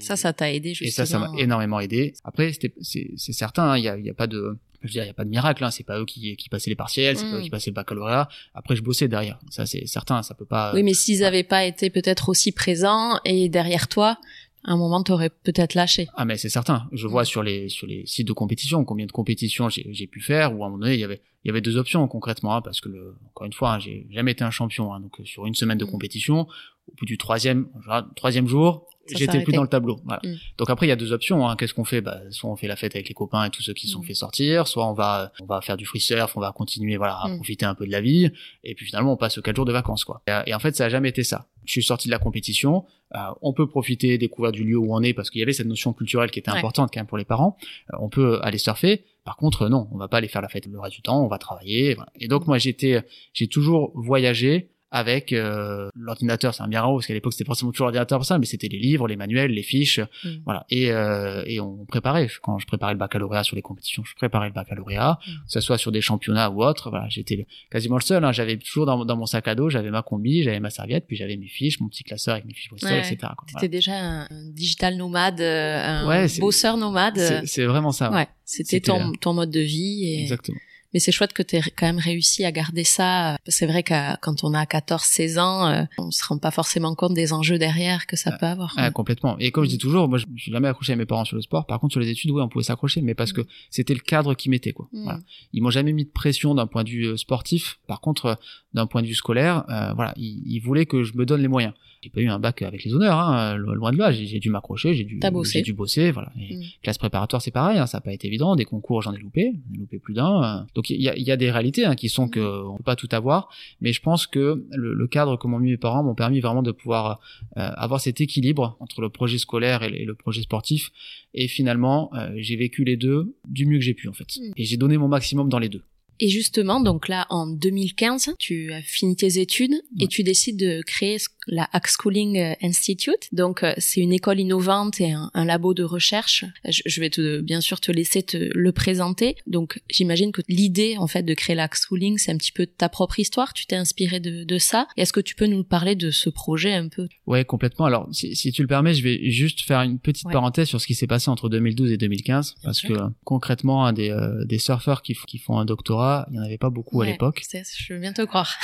[0.00, 0.88] Ça, ça t'a aidé justement.
[0.88, 2.14] Et ça, ça m'a énormément aidé.
[2.24, 5.06] Après, c'est certain, hein, il y, a, y a pas de Je veux dire, il
[5.06, 7.24] y a pas de miracle, hein, c'est pas eux qui, qui passaient les partiels, c'est
[7.30, 7.42] pas eux Mm.
[7.42, 8.28] qui passaient le baccalauréat.
[8.54, 9.38] Après, je bossais derrière.
[9.50, 10.72] Ça, c'est certain, ça peut pas.
[10.74, 14.18] Oui, mais s'ils avaient pas été peut-être aussi présents et derrière toi,
[14.64, 16.08] un moment, t'aurais peut-être lâché.
[16.14, 16.88] Ah mais c'est certain.
[16.92, 20.20] Je vois sur les sur les sites de compétition combien de compétitions j'ai j'ai pu
[20.20, 20.56] faire.
[20.56, 22.62] Ou à un moment donné, il y avait il y avait deux options concrètement, hein,
[22.62, 24.94] parce que le, encore une fois, hein, j'ai jamais été un champion.
[24.94, 25.90] hein, donc euh, sur une semaine de Mm.
[25.90, 26.46] compétition,
[26.88, 30.00] au bout du troisième genre, troisième jour, j'étais plus dans le tableau.
[30.04, 30.20] Voilà.
[30.24, 30.34] Mm.
[30.58, 31.48] Donc après, il y a deux options.
[31.48, 31.56] Hein.
[31.56, 32.00] Qu'est-ce qu'on fait?
[32.00, 34.00] Bah, Soit on fait la fête avec les copains et tous ceux qui se sont
[34.00, 34.04] Mm.
[34.04, 37.16] fait sortir, soit on va on va faire du free surf, on va continuer voilà
[37.22, 37.36] à Mm.
[37.36, 38.30] profiter un peu de la vie.
[38.64, 40.22] Et puis finalement, on passe quatre jours de vacances quoi.
[40.28, 41.48] Et, et en fait, ça a jamais été ça.
[41.64, 42.84] Je suis sorti de la compétition.
[43.14, 45.66] euh, on peut profiter, découvrir du lieu où on est parce qu'il y avait cette
[45.66, 46.56] notion culturelle qui était Ouais.
[46.58, 47.58] importante quand même pour les parents.
[47.92, 49.04] Euh, on peut aller surfer.
[49.24, 51.22] Par contre, non, on va pas aller faire la fête le reste du temps.
[51.22, 51.94] On va travailler.
[51.94, 52.10] voilà.
[52.18, 53.02] Et donc moi, j'étais,
[53.34, 56.54] j'ai toujours voyagé avec euh, l'ordinateur.
[56.54, 58.68] C'est un bien rare parce qu'à l'époque c'était forcément toujours l'ordinateur pour ça, mais c'était
[58.68, 60.28] les livres, les manuels, les fiches, Mm.
[60.44, 60.64] voilà.
[60.70, 62.28] Et euh, et on préparait.
[62.42, 65.30] Quand je préparais le baccalauréat sur les compétitions, je préparais le baccalauréat, Mm.
[65.46, 66.90] que ce soit sur des championnats ou autres.
[66.90, 68.22] Voilà, j'étais quasiment le seul.
[68.24, 68.32] Hein.
[68.32, 71.16] J'avais toujours dans, dans mon sac à dos, j'avais ma combi, j'avais ma serviette, puis
[71.16, 72.98] j'avais mes fiches, mon petit classeur avec mes fiches Bristol, Ouais.
[73.00, 73.16] etc.
[73.20, 73.46] quoi.
[73.46, 73.68] T'étais Voilà.
[73.68, 77.18] déjà un, digital nomade, euh, un Ouais, bosseur nomade.
[77.46, 78.10] C'est vraiment ça.
[78.12, 78.28] ouais.
[78.44, 80.04] C'était ton, ton mode de vie.
[80.04, 80.20] Et...
[80.22, 80.58] Exactement.
[80.92, 83.36] Mais c'est chouette que tu aies quand même réussi à garder ça.
[83.46, 87.14] C'est vrai que quand on a 14-16 ans, euh, on se rend pas forcément compte
[87.14, 88.74] des enjeux derrière que ça peut avoir.
[88.76, 89.36] Ah, complètement.
[89.38, 91.36] Et comme je dis toujours, moi, je je suis jamais accroché à mes parents sur
[91.36, 91.66] le sport.
[91.66, 94.34] Par contre, sur les études, oui, on pouvait s'accrocher, mais parce que c'était le cadre
[94.34, 94.88] qui mettait, quoi.
[94.92, 95.04] Mm.
[95.04, 95.20] Voilà.
[95.52, 97.78] Ils m'ont jamais mis de pression d'un point de vue euh, sportif.
[97.86, 98.34] Par contre, euh,
[98.74, 101.48] d'un point de vue scolaire, euh, voilà, ils, ils voulaient que je me donne les
[101.48, 101.74] moyens.
[102.02, 104.10] J'ai pas eu un bac avec les honneurs, hein, lo- loin de là.
[104.10, 105.20] J'ai dû m'accrocher, j'ai dû,
[105.58, 106.32] j'ai dû bosser, voilà.
[106.36, 106.60] Et Mm.
[106.82, 108.56] classe préparatoire, c'est pareil, hein, ça n'a pas été évident.
[108.56, 110.42] Des concours, j'en ai loupé, j'en ai loupé plus d'un.
[110.42, 110.64] euh.
[110.74, 112.96] Donc il y a, y a des réalités hein, qui sont que on peut pas
[112.96, 113.48] tout avoir,
[113.80, 116.62] mais je pense que le, le cadre que m'ont mis mes parents m'ont permis vraiment
[116.64, 117.20] de pouvoir
[117.56, 120.90] euh, avoir cet équilibre entre le projet scolaire et le, et le projet sportif.
[121.34, 124.26] Et finalement, euh, j'ai vécu les deux du mieux que j'ai pu en fait.
[124.38, 124.52] Mm.
[124.56, 125.82] Et j'ai donné mon maximum dans les deux.
[126.20, 130.82] Et justement, donc là, en 2015, tu as fini tes études et tu décides de
[130.86, 131.16] créer
[131.48, 133.28] la Hack Schooling euh, Institute.
[133.32, 136.44] Donc, euh, c'est une école innovante et un, un labo de recherche.
[136.68, 139.36] Je, je vais te, bien sûr te laisser te le présenter.
[139.48, 142.66] Donc, j'imagine que l'idée, en fait, de créer la Hack Schooling, c'est un petit peu
[142.66, 143.52] ta propre histoire.
[143.54, 144.86] Tu t'es inspiré de, de ça.
[144.96, 147.08] Est-ce que tu peux nous parler de ce projet un peu?
[147.26, 147.86] Ouais, complètement.
[147.86, 150.32] Alors, si, si tu le permets, je vais juste faire une petite Ouais.
[150.32, 152.96] parenthèse sur ce qui s'est passé entre 2012 et 2015, Bien parce sûr.
[152.96, 156.70] que concrètement, des, euh, des surfeurs qui font un doctorat, il n'y en avait pas
[156.70, 157.42] beaucoup à l'époque.
[157.52, 158.56] Je veux bien te croire.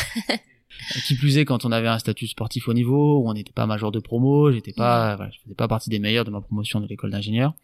[1.07, 3.67] Qui plus est, quand on avait un statut sportif au niveau, où on n'était pas
[3.67, 6.81] major de promo, j'étais pas, voilà, je faisais pas partie des meilleurs de ma promotion
[6.81, 7.55] de l'école d'ingénieur.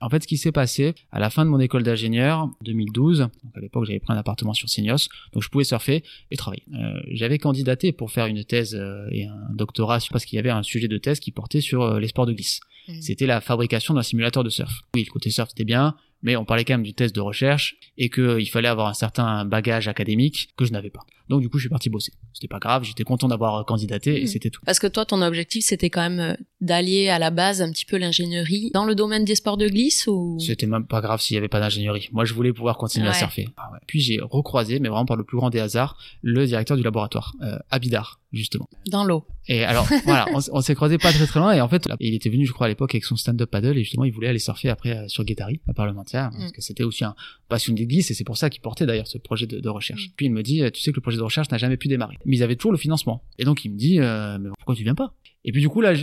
[0.00, 3.30] En fait, ce qui s'est passé, à la fin de mon école d'ingénieur, 2012, donc
[3.56, 6.64] à l'époque, j'avais pris un appartement sur Seignos, donc je pouvais surfer et travailler.
[6.74, 10.50] Euh, j'avais candidaté pour faire une thèse euh, et un doctorat parce qu'il y avait
[10.50, 12.60] un sujet de thèse qui portait sur euh, les sports de glisse.
[12.88, 13.00] Mm.
[13.00, 14.82] C'était la fabrication d'un simulateur de surf.
[14.94, 17.76] Oui, le côté surf c'était bien, mais on parlait quand même d'une thèse de recherche
[17.98, 21.04] et qu'il fallait avoir un certain bagage académique que je n'avais pas.
[21.32, 22.12] Donc du coup, je suis parti bosser.
[22.32, 24.26] C'était pas grave, j'étais content d'avoir euh, candidaté et Mhm.
[24.26, 24.60] c'était tout.
[24.66, 27.84] Parce que toi, ton objectif, c'était quand même euh, d'allier à la base un petit
[27.86, 30.38] peu l'ingénierie dans le domaine des sports de glisse ou?
[30.40, 32.08] C'était même pas grave s'il y avait pas d'ingénierie.
[32.12, 33.48] Moi, je voulais pouvoir continuer à surfer.
[33.56, 33.78] Ah ouais.
[33.86, 37.32] Puis j'ai recroisé, mais vraiment par le plus grand des hasards, le directeur du laboratoire,
[37.42, 38.68] euh, Abidar, justement.
[38.86, 39.24] dans l'eau.
[39.48, 42.14] Et alors, voilà, on, s'est croisé pas très très loin et en fait, là, il
[42.14, 44.38] était venu, je crois, à l'époque avec son stand-up paddle et justement, il voulait aller
[44.38, 46.52] surfer après euh, sur Guétari, la parlementaire, parce Mm.
[46.52, 47.14] que c'était aussi un
[47.48, 50.08] passionné de glisse et c'est pour ça qu'il portait d'ailleurs ce projet de, de recherche.
[50.08, 50.12] Mm.
[50.16, 52.18] Puis il me dit, tu sais que le projet de recherche n'a jamais pu démarrer.
[52.24, 53.22] Mais ils avaient toujours le financement.
[53.38, 55.14] Et donc il me dit, euh, mais pourquoi tu viens pas?
[55.44, 55.94] Et puis du coup là,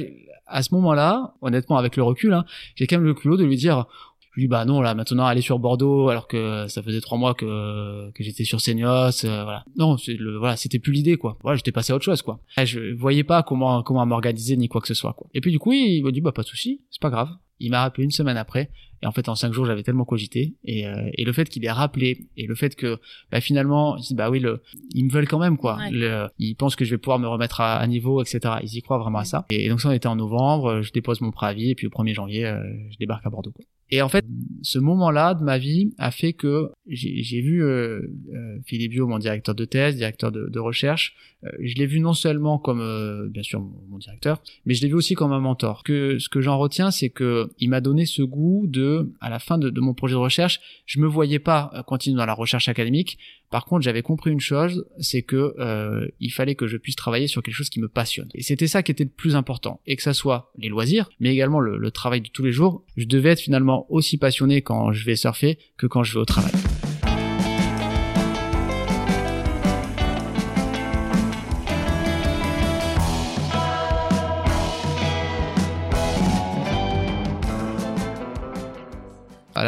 [0.48, 3.56] à ce moment-là, honnêtement, avec le recul, hein, j'ai quand même le culot de lui
[3.56, 3.86] dire.
[4.32, 7.18] Je lui dis bah non là maintenant aller sur Bordeaux alors que ça faisait trois
[7.18, 9.98] mois que que j'étais sur Seignos euh, voilà non
[10.38, 13.24] voilà c'était plus l'idée quoi voilà j'étais passé à autre chose quoi Et je voyais
[13.24, 16.04] pas comment comment m'organiser ni quoi que ce soit quoi et puis du coup il
[16.04, 17.30] m'a dit bah pas de souci c'est pas grave
[17.60, 18.70] il m'a rappelé une semaine après.
[19.02, 20.56] Et en fait en cinq jours j'avais tellement cogité.
[20.66, 23.00] Et euh, et le fait qu'il ait rappelé et le fait que
[23.32, 24.62] bah finalement bah oui le
[24.94, 25.78] ils me veulent quand même quoi.
[25.78, 25.90] Ouais.
[25.92, 28.82] Le- ils pensent que je vais pouvoir me remettre à, à niveau etc ils y
[28.82, 29.46] croient vraiment à ça.
[29.52, 32.14] Et, donc ça on était en novembre je dépose mon préavis et puis au 1er
[32.14, 33.64] janvier euh, je débarque à Bordeaux quoi.
[33.92, 34.26] Et en fait,
[34.62, 38.02] ce moment-là de ma vie a fait que j'ai vu euh,
[38.34, 42.14] euh, Philippe Bio, mon directeur de thèse, directeur de, recherche, euh, je l'ai vu non
[42.14, 45.84] seulement comme, bien sûr, mon, directeur, mais je l'ai vu aussi comme un mentor.
[45.84, 49.40] Que ce que j'en retiens, c'est que il m'a donné ce goût de, à la
[49.40, 53.18] fin de, mon projet de recherche, je me voyais pas continuer dans la recherche académique.
[53.50, 55.56] Par contre, j'avais compris une chose, c'est que
[56.20, 58.30] il fallait que je puisse travailler sur quelque chose qui me passionne.
[58.36, 61.32] Et c'était ça qui était le plus important, et que ça soit les loisirs, mais
[61.32, 62.84] également le, le travail de tous les jours.
[62.98, 66.26] Je devais être finalement aussi passionné quand je vais surfer que quand je vais au
[66.26, 66.59] travail.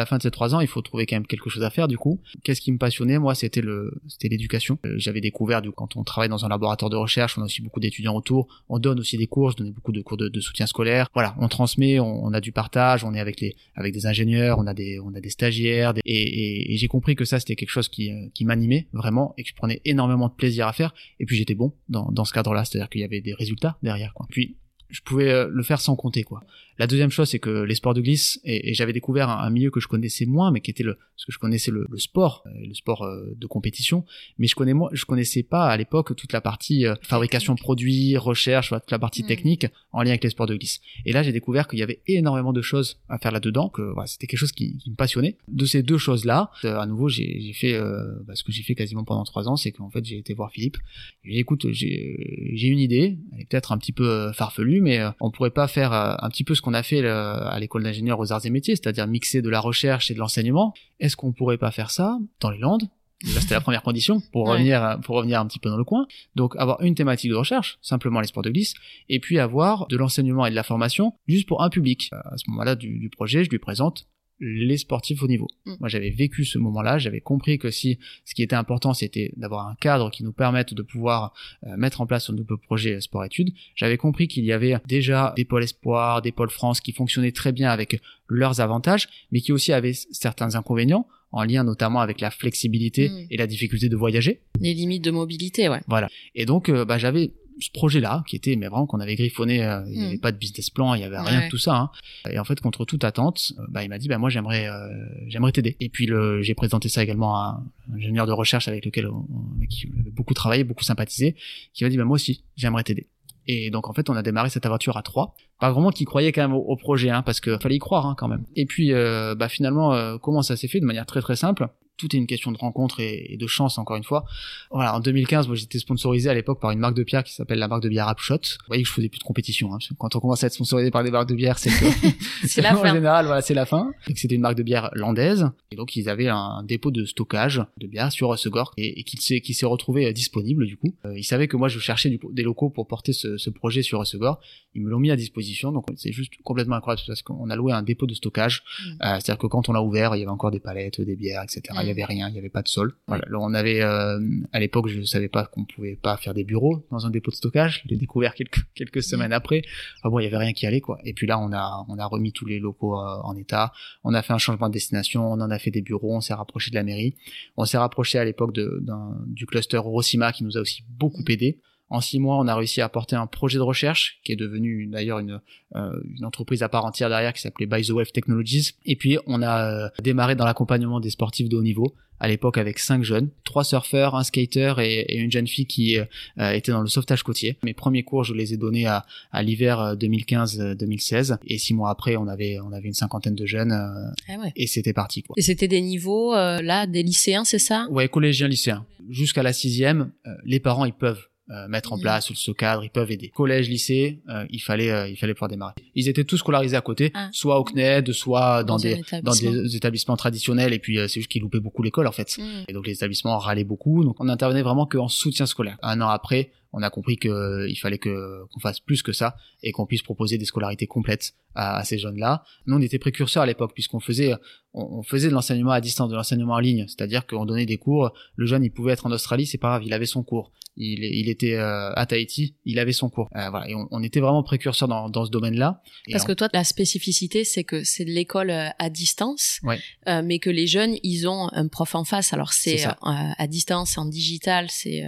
[0.02, 1.86] La fin de ces trois ans, il faut trouver quand même quelque chose à faire
[1.86, 2.20] du coup.
[2.42, 4.78] Qu'est-ce qui me passionnait moi, c'était le, c'était l'éducation.
[4.84, 7.62] Euh, j'avais découvert du quand on travaille dans un laboratoire de recherche, on a aussi
[7.62, 8.48] beaucoup d'étudiants autour.
[8.68, 11.08] On donne aussi des cours, je donnais beaucoup de cours de, soutien scolaire.
[11.14, 14.66] Voilà, on transmet, on, a du partage, on est avec les, avec des ingénieurs, on
[14.66, 18.10] a des, on a des stagiaires, et, j'ai compris que ça c'était quelque chose qui,
[18.10, 20.94] euh, qui m'animait vraiment et que je prenais énormément de plaisir à faire.
[21.20, 24.14] Et puis j'étais bon dans, dans ce cadre-là, c'est-à-dire qu'il y avait des résultats derrière.
[24.14, 24.26] Quoi.
[24.30, 24.56] Puis
[24.92, 26.44] je pouvais euh, le faire sans compter quoi.
[26.78, 29.80] La deuxième chose, c'est que les sports de glisse, et, j'avais découvert un, milieu que
[29.80, 32.74] je connaissais moins, mais qui était le, parce que je connaissais le, sport, euh, le
[32.74, 34.04] sport euh, de compétition,
[34.38, 38.16] mais je connais moi, je connaissais pas à l'époque toute la partie fabrication de produits,
[38.16, 39.26] recherche, toute la partie mm.
[39.26, 40.80] technique en lien avec les sports de glisse.
[41.04, 44.06] Et là, j'ai découvert qu'il y avait énormément de choses à faire là-dedans, que voilà,
[44.06, 45.36] c'était quelque chose qui, me passionnait.
[45.48, 47.78] De ces deux choses-là, à nouveau, j'ai fait
[48.26, 50.50] bah, ce que j'ai fait quasiment pendant trois ans, c'est qu'en fait, j'ai été voir
[50.50, 50.78] Philippe.
[51.24, 55.30] J'ai écoute, j'ai une idée, elle est peut-être un petit peu farfelue, mais euh, on
[55.30, 58.18] pourrait pas faire euh, un petit peu ce qu'on a fait euh, à l'école d'ingénieurs
[58.18, 60.74] aux arts et métiers, c'est-à-dire mixer de la recherche et de l'enseignement.
[61.00, 62.88] Est-ce qu'on pourrait pas faire ça dans les Landes?
[63.34, 66.06] Là, c'était la première condition pour revenir, pour revenir un petit peu dans le coin.
[66.34, 68.74] Donc, avoir une thématique de recherche, simplement les sports de glisse,
[69.08, 72.10] et puis avoir de l'enseignement et de la formation juste pour un public.
[72.12, 74.06] À ce moment-là du projet, je lui présente
[74.42, 75.48] les sportifs au niveau.
[75.64, 75.74] Mm.
[75.80, 79.68] Moi, j'avais vécu ce moment-là, j'avais compris que si ce qui était important, c'était d'avoir
[79.68, 81.32] un cadre qui nous permette de pouvoir
[81.64, 85.44] euh, mettre en place un nouveau projet sport-études, j'avais compris qu'il y avait déjà des
[85.44, 89.72] pôles espoir, des pôles France qui fonctionnaient très bien avec leurs avantages, mais qui aussi
[89.72, 93.26] avaient certains inconvénients en lien notamment avec la flexibilité mm.
[93.30, 94.40] et la difficulté de voyager.
[94.60, 95.80] Les limites de mobilité, ouais.
[95.88, 96.08] Voilà.
[96.34, 99.82] Et donc, euh, bah, j'avais ce projet-là, qui était mais vraiment qu'on avait griffonné, euh,
[99.86, 100.20] il n'y avait hmm.
[100.20, 101.76] pas de business plan, il y avait rien de tout ça.
[101.76, 101.90] Hein.
[102.30, 104.88] Et en fait, contre toute attente, euh, bah, il m'a dit bah moi j'aimerais euh,
[105.28, 105.76] j'aimerais t'aider.
[105.80, 109.26] Et puis le, j'ai présenté ça également à un ingénieur de recherche avec lequel on,
[109.56, 111.36] avec qui avait beaucoup travaillé, beaucoup sympathisé,
[111.72, 113.08] qui m'a dit bah moi aussi j'aimerais t'aider.
[113.46, 115.34] Et donc en fait, on a démarré cette aventure à trois.
[115.58, 118.14] Pas monde qui croyait quand même au, projet, hein, parce que fallait y croire hein,
[118.16, 118.44] quand même.
[118.56, 121.68] Et puis bah finalement, comment ça s'est fait de manière très très simple?
[121.96, 124.24] Tout est une question de rencontre et, de chance encore une fois.
[124.70, 127.58] Voilà, en 2015, moi j'étais sponsorisé à l'époque par une marque de bière qui s'appelle
[127.58, 128.36] la marque de bière Upshot.
[128.36, 129.74] Vous voyez que je faisais plus de compétition.
[129.74, 131.86] Hein, quand on commence à être sponsorisé par des marques de bière, c'est que
[132.46, 132.90] c'est la fin.
[132.90, 133.92] En général, voilà, c'est la fin.
[134.14, 135.50] C'était une marque de bière landaise.
[135.70, 139.16] Et donc ils avaient un dépôt de stockage de bière sur Rossegor et, et qui
[139.18, 140.94] s'est qui s'est retrouvé euh, disponible du coup.
[141.04, 143.82] Euh, ils savaient que moi je cherchais du, des locaux pour porter ce, ce projet
[143.82, 144.40] sur Rossegor.
[144.74, 145.72] Ils me l'ont mis à disposition.
[145.72, 148.62] Donc c'est juste complètement incroyable parce qu'on a loué un dépôt de stockage.
[148.62, 148.90] Mm.
[148.90, 151.42] Euh, C'est-à-dire que quand on l'a ouvert, il y avait encore des palettes, des bières,
[151.42, 151.62] etc.
[151.92, 152.94] avait rien, il y avait pas de sol.
[153.06, 153.24] Voilà.
[153.26, 154.18] Alors on avait euh,
[154.52, 157.36] à l'époque, je savais pas qu'on pouvait pas faire des bureaux dans un dépôt de
[157.36, 157.82] stockage.
[157.84, 159.62] Je l'ai découvert quelques quelques semaines après.
[160.02, 160.98] Ah bon, il y avait rien qui allait quoi.
[161.04, 163.72] Et puis là, on a on a remis tous les locaux euh, en état.
[164.04, 165.30] On a fait un changement de destination.
[165.30, 166.16] On en a fait des bureaux.
[166.16, 167.14] On s'est rapproché de la mairie.
[167.56, 168.82] On s'est rapproché à l'époque de
[169.26, 171.60] du cluster Rosima qui nous a aussi beaucoup aidé.
[171.92, 174.86] En six mois, on a réussi à apporter un projet de recherche qui est devenu
[174.86, 175.40] d'ailleurs une,
[175.76, 178.72] euh, une entreprise à part entière derrière qui s'appelait By the Wave Technologies.
[178.86, 182.78] Et puis, on a démarré dans l'accompagnement des sportifs de haut niveau à l'époque avec
[182.78, 186.04] cinq jeunes, trois surfeurs, un skater et, une jeune fille qui euh,
[186.52, 187.58] était dans le sauvetage côtier.
[187.64, 192.14] Mes premiers cours, je les ai donnés à, à l'hiver 2015-2016 et six mois après,
[192.14, 195.24] on avait on avait une cinquantaine de jeunes euh, ah et c'était parti.
[195.24, 195.34] Quoi.
[195.36, 197.88] Et c'était des niveaux euh, là des lycéens, c'est ça?
[197.90, 198.86] Ouais, collégiens, lycéens.
[199.10, 200.12] Jusqu'à la sixième,
[200.44, 203.28] les parents ils peuvent euh, mettre en place ce cadre, ils peuvent aider.
[203.28, 205.74] Collège, lycée, euh, il fallait euh, il fallait pouvoir démarrer.
[205.96, 207.30] Ils étaient tous scolarisés à côté, ah.
[207.32, 211.42] soit au CNED, soit dans, des dans des établissements traditionnels et puis c'est juste qu'ils
[211.42, 212.38] loupaient beaucoup l'école en fait.
[212.38, 212.62] Hmm.
[212.68, 215.78] Et donc les établissements râlaient beaucoup, donc on intervenait vraiment qu'en soutien scolaire.
[215.82, 219.36] Un an après, on a compris que il fallait que qu'on fasse plus que ça
[219.62, 222.44] et qu'on puisse proposer des scolarités complètes à, ces jeunes-là.
[222.66, 224.32] Nous, on était précurseurs à l'époque puisqu'on faisait
[224.74, 228.12] on, faisait de l'enseignement à distance, de l'enseignement en ligne, c'est-à-dire qu'on donnait des cours.
[228.36, 230.50] Le jeune, il pouvait être en Australie, c'est pas grave, il avait son cours.
[230.78, 233.28] Il, il était euh, à Tahiti, il avait son cours.
[233.36, 235.82] Euh, voilà, et on, était vraiment précurseurs dans, dans ce domaine-là.
[236.10, 239.60] Parce que toi, la spécificité, c'est que c'est de l'école euh, à distance,
[240.06, 242.32] mais que les jeunes, ils ont un prof en face.
[242.32, 245.04] Alors c'est à distance, en digital, c'est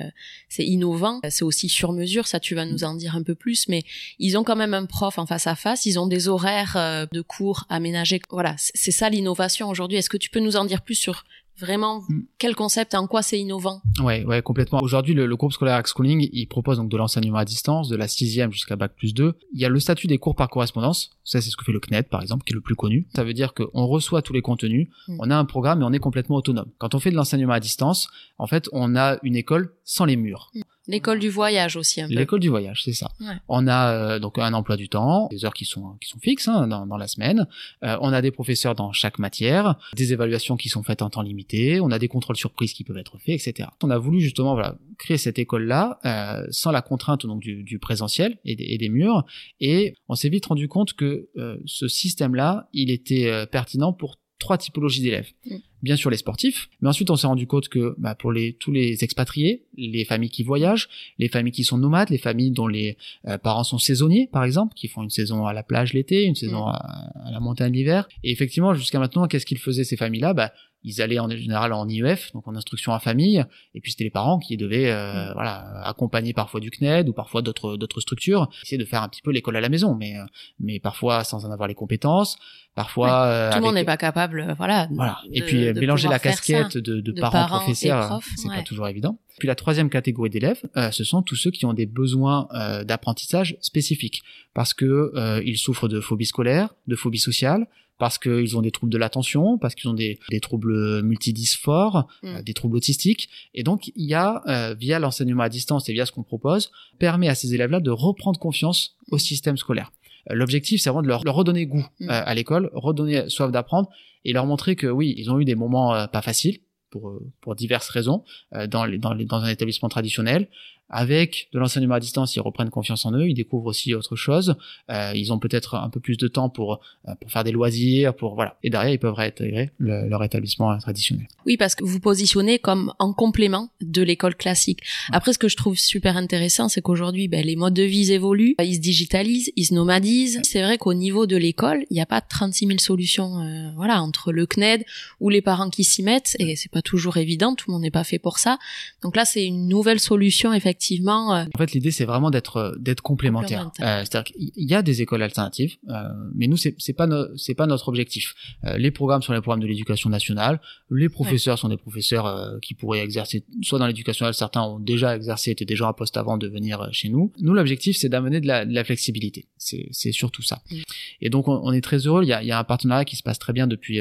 [0.50, 2.26] c'est innovant, c'est aussi sur mesure.
[2.26, 3.82] Ça, tu vas nous en dire un peu plus, mais
[4.18, 5.86] ils ont quand même un prof en face à face.
[5.86, 8.20] Ils ont des horaires de cours aménagés.
[8.30, 9.98] Voilà, c'est ça l'innovation aujourd'hui.
[9.98, 11.24] Est-ce que tu peux nous en dire plus sur
[11.60, 12.22] Vraiment, mm.
[12.38, 13.80] quel concept, en quoi c'est innovant?
[14.02, 14.80] Ouais, ouais, complètement.
[14.82, 18.50] Aujourd'hui, le, groupe scolaire Schooling, il propose donc de l'enseignement à distance, de la sixième
[18.52, 19.34] jusqu'à bac plus 2.
[19.52, 21.10] Il y a le statut des cours par correspondance.
[21.22, 23.06] Ça, c'est ce que fait le CNED, par exemple, qui est le plus connu.
[23.14, 25.16] Ça veut dire qu'on reçoit tous les contenus, mm.
[25.20, 26.70] on a un programme et on est complètement autonome.
[26.78, 30.16] Quand on fait de l'enseignement à distance, en fait, on a une école sans les
[30.16, 30.50] murs.
[30.54, 30.60] Mm.
[30.86, 32.14] L'école du voyage aussi un peu.
[32.14, 33.10] L'école du voyage, c'est ça.
[33.48, 36.46] On a euh, donc un emploi du temps, des heures qui sont qui sont fixes
[36.46, 37.46] hein, dans, dans, la semaine.
[37.82, 41.22] Euh, on a des professeurs dans chaque matière, des évaluations qui sont faites en temps
[41.22, 41.80] limité.
[41.80, 43.70] On a des contrôles surprises qui peuvent être faits, etc.
[43.82, 47.62] On a voulu justement voilà créer cette école là euh, sans la contrainte donc du,
[47.62, 49.24] du présentiel et des, et des, murs.
[49.60, 51.28] Et on s'est vite rendu compte que
[51.64, 55.30] ce système là, il était pertinent pour trois typologies d'élèves.
[55.46, 55.56] Mm.
[55.82, 58.72] Bien sûr les sportifs, mais ensuite on s'est rendu compte que bah, pour les tous
[58.72, 62.96] les expatriés, les familles qui voyagent, les familles qui sont nomades, les familles dont les
[63.26, 66.34] euh, parents sont saisonniers par exemple, qui font une saison à la plage l'été, une
[66.36, 66.72] saison Mm.
[66.74, 68.06] à, à la montagne l'hiver.
[68.22, 70.32] Et effectivement jusqu'à maintenant, qu'est-ce qu'ils faisaient ces familles-là?
[70.34, 70.52] Bah,
[70.84, 73.44] ils allaient en général en IEF, donc en instruction à famille,
[73.74, 75.32] et puis c'était les parents qui devaient euh, Mm.
[75.34, 79.22] voilà accompagner parfois du CNED ou parfois d'autres d'autres structures, essayer de faire un petit
[79.22, 80.24] peu l'école à la maison, mais euh,
[80.60, 82.36] mais parfois sans en avoir les compétences,
[82.74, 84.88] parfois euh, Tout le monde n'est pas capable, euh, voilà.
[84.92, 85.18] voilà.
[85.32, 86.30] Et puis de mélanger la ça.
[86.30, 88.56] casquette de, de de parents, parents professeurs, c'est ouais.
[88.56, 89.18] pas toujours évident.
[89.38, 92.84] Puis la troisième catégorie d'élèves, euh, ce sont tous ceux qui ont des besoins euh,
[92.84, 94.22] d'apprentissage spécifiques,
[94.54, 97.66] parce que euh, ils souffrent de phobie scolaire, de phobie sociale,
[97.98, 102.26] parce qu'ils ont des troubles de l'attention, parce qu'ils ont des, des troubles multidysphores, Mm.
[102.26, 103.28] euh, des troubles autistiques.
[103.54, 106.70] Et donc, il y a, euh, via l'enseignement à distance et via ce qu'on propose,
[106.98, 109.92] permet à ces élèves-là de reprendre confiance au système scolaire.
[110.30, 112.10] Euh, L'objectif, c'est vraiment de leur, leur redonner goût Mm.
[112.10, 113.88] euh, à l'école, redonner soif d'apprendre
[114.24, 116.58] et leur montrer que oui, ils ont eu des moments euh, pas faciles
[116.90, 118.22] pour pour diverses raisons
[118.54, 120.48] euh, dans les, dans les, dans un établissement traditionnel.
[120.90, 124.54] Avec de l'enseignement à distance, ils reprennent confiance en eux, ils découvrent aussi autre chose.
[124.90, 128.14] Euh, ils ont peut-être un peu plus de temps pour euh, pour faire des loisirs,
[128.14, 128.56] pour voilà.
[128.62, 131.26] Et derrière, ils peuvent réintégrer le- leur établissement euh, traditionnel.
[131.46, 134.80] Oui, parce que vous positionnez comme en complément de l'école classique.
[135.10, 138.54] Après, ce que je trouve super intéressant, c'est qu'aujourd'hui, ben, les modes de vie évoluent,
[138.62, 140.40] ils se digitalisent, ils se nomadisent.
[140.44, 144.02] C'est vrai qu'au niveau de l'école, il n'y a pas 36 000 solutions, euh, voilà,
[144.02, 144.84] entre le CNED
[145.20, 147.90] ou les parents qui s'y mettent, et c'est pas toujours évident, tout le monde n'est
[147.90, 148.58] pas fait pour ça.
[149.02, 150.74] Donc là, c'est une nouvelle solution, effectivement.
[150.90, 153.64] Euh, En fait, l'idée c'est vraiment d'être euh, d'être complémentaire.
[153.64, 153.98] Complémentaire.
[154.00, 155.94] Euh, C'est-à-dire qu'il y a des écoles alternatives, euh,
[156.34, 158.34] mais nous c'est c'est pas no- c'est pas notre objectif.
[158.64, 160.60] Euh, les programmes sont les programmes de l'éducation nationale.
[160.90, 165.16] Les professeurs sont des professeurs qui pourraient exercer soit dans l'éducation nationale, certains ont déjà
[165.16, 167.32] exercé, étaient déjà en poste avant de venir chez nous.
[167.40, 169.46] Nous l'objectif c'est d'amener de la, de la flexibilité.
[169.56, 170.62] C'est c'est surtout ça.
[170.70, 170.76] Mm.
[171.22, 172.22] Et donc on, on est très heureux.
[172.22, 174.00] Il y a, il y a un partenariat qui se passe très bien depuis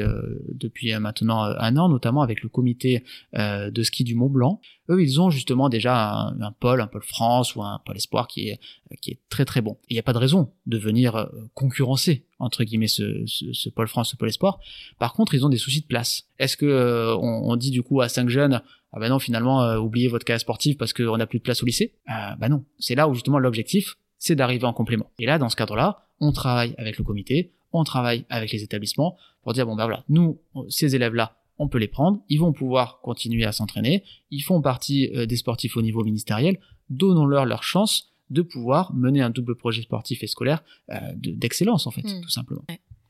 [0.52, 3.02] depuis maintenant un an, notamment avec le comité
[3.34, 4.60] de ski du Mont Blanc.
[4.90, 8.28] Eux, ils ont justement déjà un, un pôle, un pôle France ou un pôle espoir
[8.28, 8.60] qui est
[9.00, 9.78] qui est très très bon.
[9.88, 13.68] Il n'y a pas de raison de venir euh, concurrencer entre guillemets ce, ce, ce
[13.70, 14.58] pôle France, ce pôle espoir.
[14.98, 16.24] Par contre, ils ont des soucis de place.
[16.38, 18.62] Est-ce que euh, on, on dit du coup à cinq jeunes
[18.96, 21.62] ah ben non finalement euh, oubliez votre carrière sportive parce qu'on n'a plus de place
[21.62, 22.64] au lycée euh, Ben non.
[22.78, 25.10] C'est là où justement l'objectif c'est d'arriver en complément.
[25.18, 29.16] Et là dans ce cadre-là, on travaille avec le comité, on travaille avec les établissements
[29.42, 32.52] pour dire bon ben voilà nous ces élèves là on peut les prendre, ils vont
[32.52, 36.58] pouvoir continuer à s'entraîner, ils font partie euh, des sportifs au niveau ministériel,
[36.90, 41.86] donnons-leur leur chance de pouvoir mener un double projet sportif et scolaire euh, de- d'excellence
[41.86, 42.22] en fait, Mm.
[42.22, 42.64] tout simplement.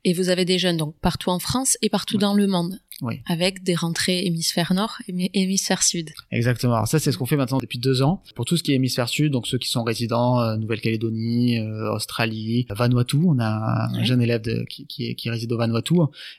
[0.05, 2.21] Et vous avez des jeunes donc partout en France et partout Ouais.
[2.21, 3.21] dans le monde, Oui.
[3.27, 6.11] avec des rentrées hémisphère nord et hémi- hémisphère sud.
[6.31, 6.75] Exactement.
[6.75, 8.23] Alors ça, c'est ce qu'on fait maintenant depuis deux ans.
[8.35, 11.93] Pour tout ce qui est hémisphère sud, donc ceux qui sont résidents, euh, Nouvelle-Calédonie, euh,
[11.95, 15.95] Australie, Vanuatu, on a un jeune élève de- qui, qui, qui réside au Vanuatu.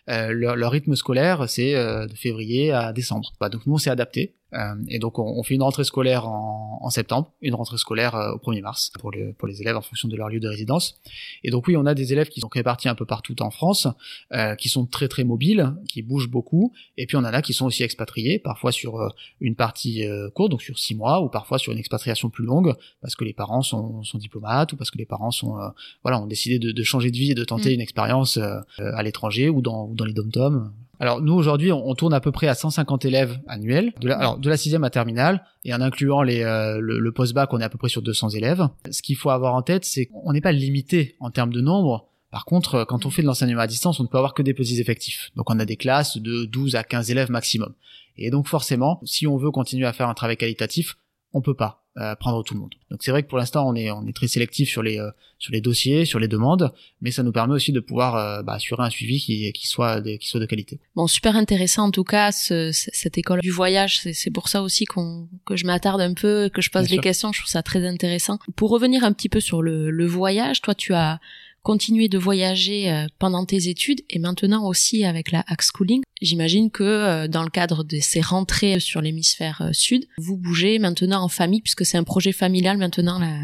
[0.10, 3.34] Euh, leur, leur rythme scolaire, c'est euh, de février à décembre.
[3.40, 4.36] Bah, donc nous, on s'est adapté.
[4.54, 8.16] Euh, et donc on, on fait une rentrée scolaire en, en septembre, une rentrée scolaire
[8.16, 10.48] euh, au 1er mars pour, le, pour les élèves en fonction de leur lieu de
[10.48, 11.00] résidence.
[11.44, 13.88] Et donc oui, on a des élèves qui sont répartis un peu partout en France,
[14.34, 16.74] euh, qui sont très très mobiles, qui bougent beaucoup.
[16.98, 19.10] Et puis on en a qui sont aussi expatriés, parfois sur euh,
[19.42, 22.74] une partie euh, courte, donc sur six mois, ou parfois sur une expatriation plus longue,
[23.02, 25.70] parce que les parents sont, sont diplomates ou parce que les parents sont euh,
[26.04, 27.74] voilà ont décidé de, de changer de vie et de tenter Mm.
[27.74, 30.72] une expérience à l'étranger ou dans, ou dans les dom-toms.
[31.00, 34.18] Alors nous aujourd'hui on, on tourne à peu près à 150 élèves annuels, de la,
[34.18, 37.60] alors de la sixième à terminale, et en incluant les, euh, le, le post-bac on
[37.60, 38.68] est à peu près sur 200 élèves.
[38.92, 42.08] Ce qu'il faut avoir en tête c'est qu'on n'est pas limité en termes de nombre,
[42.36, 44.42] par contre, euh, quand on fait de l'enseignement à distance, on ne peut avoir que
[44.42, 45.32] des petits effectifs.
[45.38, 47.74] Donc on a des classes de 12 à 15 élèves maximum.
[48.18, 50.98] Et donc forcément, si on veut continuer à faire un travail qualitatif,
[51.32, 52.74] on peut pas euh, prendre tout le monde.
[52.92, 55.10] Donc c'est vrai que pour l'instant, on est on est très sélectif sur les euh,
[55.40, 58.54] sur les dossiers, sur les demandes, mais ça nous permet aussi de pouvoir euh, bah,
[58.54, 60.80] assurer un suivi qui qui soit de, qui soit de qualité.
[60.96, 64.00] Bon, super intéressant en tout cas ce- ce- cette école du voyage.
[64.02, 66.96] C'est- C'est pour ça aussi qu'on que je m'attarde un peu, que je pose les
[66.96, 67.02] sûr.
[67.04, 67.32] questions.
[67.32, 68.40] Je trouve ça très intéressant.
[68.56, 71.20] Pour revenir un petit peu sur le, le voyage, toi, tu as
[71.66, 76.04] continué de voyager euh, pendant tes études et maintenant aussi avec la hack schooling.
[76.22, 80.78] J'imagine que euh, dans le cadre de ces rentrées sur l'hémisphère euh, sud, vous bougez
[80.78, 83.40] maintenant en famille puisque c'est un projet familial maintenant la,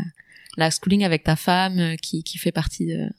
[0.56, 3.10] la schooling avec ta femme qui, fait partie de.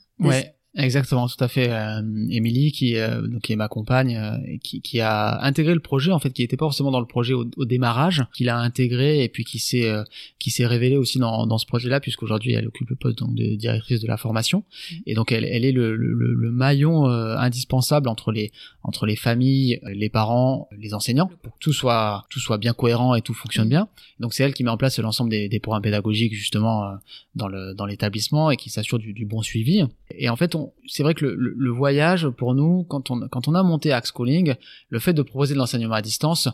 [0.75, 1.69] Exactement, tout à fait.
[1.69, 5.79] Euh, Émilie, qui, euh, donc, qui est ma compagne, euh, qui, qui a intégré le
[5.79, 8.57] projet, en fait, qui n'était pas forcément dans le projet au, au démarrage, qui l'a
[8.59, 10.03] intégré et puis qui s'est euh,
[10.39, 13.55] qui s'est révélé aussi dans, dans ce projet-là, puisqu'aujourd'hui elle occupe le poste donc de
[13.55, 14.63] directrice de la formation.
[15.05, 18.51] Et donc elle, elle est le, le, le maillon euh, indispensable entre les
[18.83, 23.15] entre les familles, les parents, les enseignants, pour que tout soit tout soit bien cohérent
[23.15, 23.87] et tout fonctionne bien.
[24.19, 26.95] Donc c'est elle qui met en place l'ensemble des, des programmes pédagogiques justement euh,
[27.35, 29.83] dans le dans l'établissement et qui s'assure du, du bon suivi.
[30.15, 33.91] Et en fait, on, c'est vrai que le, voyage pour nous, quand on a monté
[33.91, 34.55] Axe Calling,
[34.89, 36.49] le fait de proposer de l'enseignement à distance,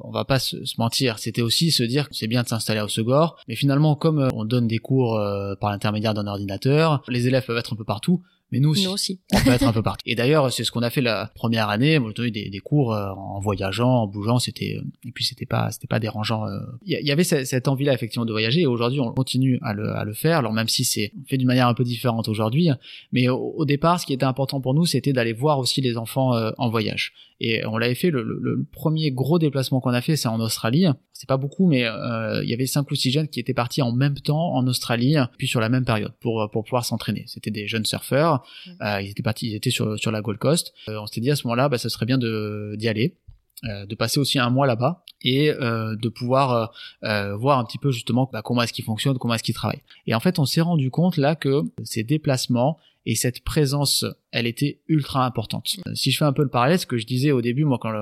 [0.00, 2.88] on, va pas se, mentir, c'était aussi se dire que c'est bien de s'installer au
[2.88, 7.26] Segor, mais finalement comme euh, on donne des cours euh, par l'intermédiaire d'un ordinateur, les
[7.26, 10.02] élèves peuvent être un peu partout mais nous aussi, on peut être un peu partout.
[10.06, 11.98] Et d'ailleurs, c'est ce qu'on a fait la première année.
[11.98, 14.38] Moi, j'ai des, des cours euh, en voyageant, en bougeant.
[14.38, 16.46] C'était et puis c'était pas c'était pas dérangeant.
[16.46, 16.58] Euh.
[16.86, 18.62] Il y, avait cette, envie-là effectivement de voyager.
[18.62, 20.38] Et aujourd'hui, on continue à le, à le faire.
[20.38, 22.70] Alors même si c'est fait d'une manière un peu différente aujourd'hui,
[23.12, 26.34] mais au, départ, ce qui était important pour nous, c'était d'aller voir aussi les enfants
[26.34, 27.12] euh, en voyage.
[27.40, 30.86] Et on l'avait fait, le, le, premier gros déplacement qu'on a fait, c'est en Australie.
[31.18, 33.82] C'est pas beaucoup, mais euh, il y avait cinq ou six jeunes qui étaient partis
[33.82, 37.24] en même temps en Australie, puis sur la même période, pour, pour pouvoir s'entraîner.
[37.26, 38.70] C'était des jeunes surfeurs, mmh.
[38.82, 40.72] euh, ils étaient partis, ils étaient sur, sur la Gold Coast.
[40.88, 43.16] Euh, on s'était dit à ce moment-là, bah, ça serait bien de d'y aller.
[43.64, 46.70] Euh, de passer aussi un mois là-bas et euh, de pouvoir
[47.02, 49.82] euh, voir un petit peu justement bah, comment est-ce qu'ils fonctionnent, comment est-ce qu'ils travaillent.
[50.06, 54.46] Et en fait, on s'est rendu compte là que ces déplacements et cette présence, elle
[54.46, 55.76] était ultra importante.
[55.94, 57.92] Si je fais un peu le parallèle, ce que je disais au début, moi quand,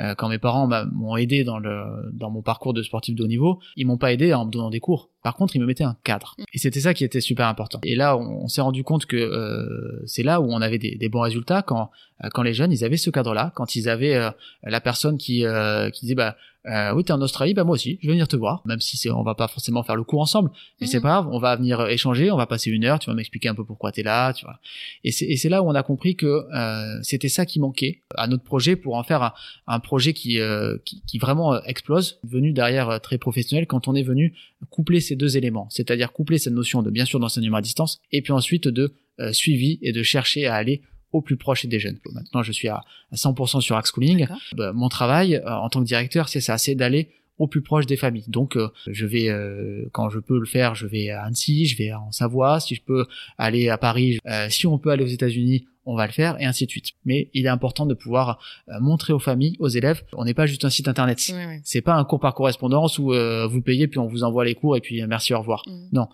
[0.00, 3.28] euh, quand mes parents m'ont aidé dans le dans mon parcours de sportif de haut
[3.28, 5.10] niveau, ils m'ont pas aidé en me donnant des cours.
[5.22, 6.34] Par contre, ils me mettaient un cadre.
[6.38, 6.44] Mm.
[6.52, 7.80] Et c'était ça qui était super important.
[7.84, 11.08] Et là, on, s'est rendu compte que euh, c'est là où on avait des, des
[11.08, 11.90] bons résultats quand
[12.24, 14.30] euh, quand les jeunes, ils avaient ce cadre-là, quand ils avaient euh,
[14.62, 15.44] la personne qui
[15.92, 16.36] qui disait bah
[16.68, 18.96] euh, oui, t'es en Australie, bah moi aussi, je vais venir te voir, même si
[18.96, 21.02] c'est, on va pas forcément faire le cours ensemble, mais c'est mhm.
[21.02, 23.54] pas grave, on va venir échanger, on va passer une heure, tu vas m'expliquer un
[23.54, 24.58] peu pourquoi t'es là, tu vois.
[25.04, 28.02] Et c'est, et c'est là où on a compris que euh, c'était ça qui manquait
[28.16, 29.34] à notre projet pour en faire
[29.66, 33.88] un, projet qui, euh, qui, qui, vraiment euh, explose, venu derrière euh, très professionnel quand
[33.88, 34.34] on est venu
[34.70, 38.22] coupler ces deux éléments, c'est-à-dire coupler cette notion de bien sûr d'enseignement à distance et
[38.22, 38.94] puis ensuite de
[39.32, 41.98] suivi et de chercher à aller au plus proche des jeunes.
[42.12, 42.82] Maintenant, je suis à
[43.14, 44.26] 100% sur Axe Schooling.
[44.54, 47.08] Bah, mon travail en tant que directeur, c'est ça, c'est d'aller
[47.38, 48.24] au plus proche des familles.
[48.28, 51.76] Donc, euh, je vais, euh, quand je peux le faire, je vais à Annecy, je
[51.76, 52.60] vais en Savoie.
[52.60, 53.06] Si je peux
[53.38, 54.18] aller à Paris,
[54.48, 56.90] si on peut aller aux États-Unis, on va le faire, et ainsi de suite.
[57.04, 60.46] Mais il est important de pouvoir euh, montrer aux familles, aux élèves, on n'est pas
[60.46, 61.18] juste un site internet.
[61.62, 64.54] C'est pas un cours par correspondance où euh, vous payez puis on vous envoie les
[64.54, 65.62] cours et puis euh, merci au revoir.
[65.66, 65.88] Mm.
[65.92, 66.08] Non,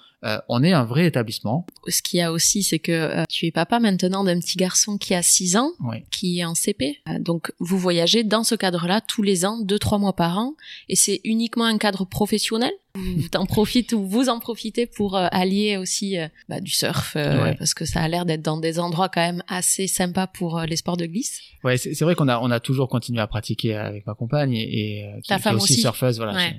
[0.48, 1.66] on est un vrai établissement.
[1.88, 5.14] Ce qu'il y a aussi, c'est que tu es papa maintenant d'un petit garçon qui
[5.14, 5.72] a 6 ans,
[6.12, 7.00] qui est en CP.
[7.18, 10.54] donc vous voyagez dans ce cadre-là tous les ans, deux trois mois par an,
[10.88, 12.72] et c'est uniquement un cadre professionnel?
[13.16, 17.14] vous en profitez ou vous en profitez pour euh, allier aussi euh, bah, du surf
[17.16, 20.60] euh, parce que ça a l'air d'être dans des endroits quand même assez sympas pour
[20.60, 21.40] les sports de glisse.
[21.64, 25.00] Ouais, c'est vrai qu'on a on a toujours continué à pratiquer avec ma compagne et,
[25.00, 26.18] et qui, est aussi, surfeuse.
[26.18, 26.50] Voilà,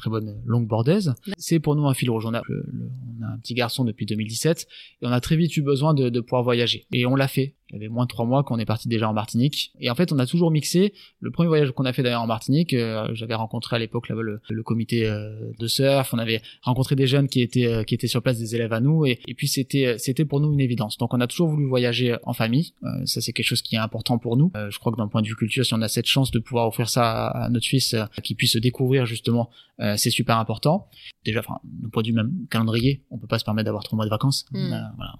[0.00, 1.14] très bonne longboardeuse.
[1.36, 2.24] C'est pour nous un fil rouge.
[2.26, 4.66] On a, un petit garçon depuis 2017
[5.02, 7.54] et on a très vite eu besoin de, pouvoir voyager et on l'a fait.
[7.70, 9.72] Il y avait moins de trois mois qu'on est parti déjà en Martinique.
[9.78, 10.92] Et en fait, on a toujours mixé.
[11.20, 14.40] Le premier voyage qu'on a fait d'ailleurs en Martinique, euh, j'avais rencontré à l'époque le,
[14.48, 16.12] le, comité euh, de surf.
[16.12, 18.80] On avait rencontré des jeunes qui étaient euh, qui étaient sur place, des élèves à
[18.80, 19.06] nous.
[19.06, 20.98] Et, puis c'était c'était pour nous une évidence.
[20.98, 22.74] Donc on a toujours voulu voyager en famille.
[23.04, 24.50] ça c'est quelque chose qui est important pour nous.
[24.68, 26.66] je crois que d'un point de vue culture, si on a cette chance de pouvoir
[26.66, 27.94] offrir ça à, notre fils,
[28.24, 29.50] qui puisse découvrir justement,
[29.96, 30.88] c'est super important.
[31.24, 34.04] Déjà, enfin, d'un point vue même calendrier, on peut pas se permettre d'avoir trois mois
[34.04, 34.46] de vacances.
[34.52, 34.68] Hmm.
[34.96, 35.16] voilà.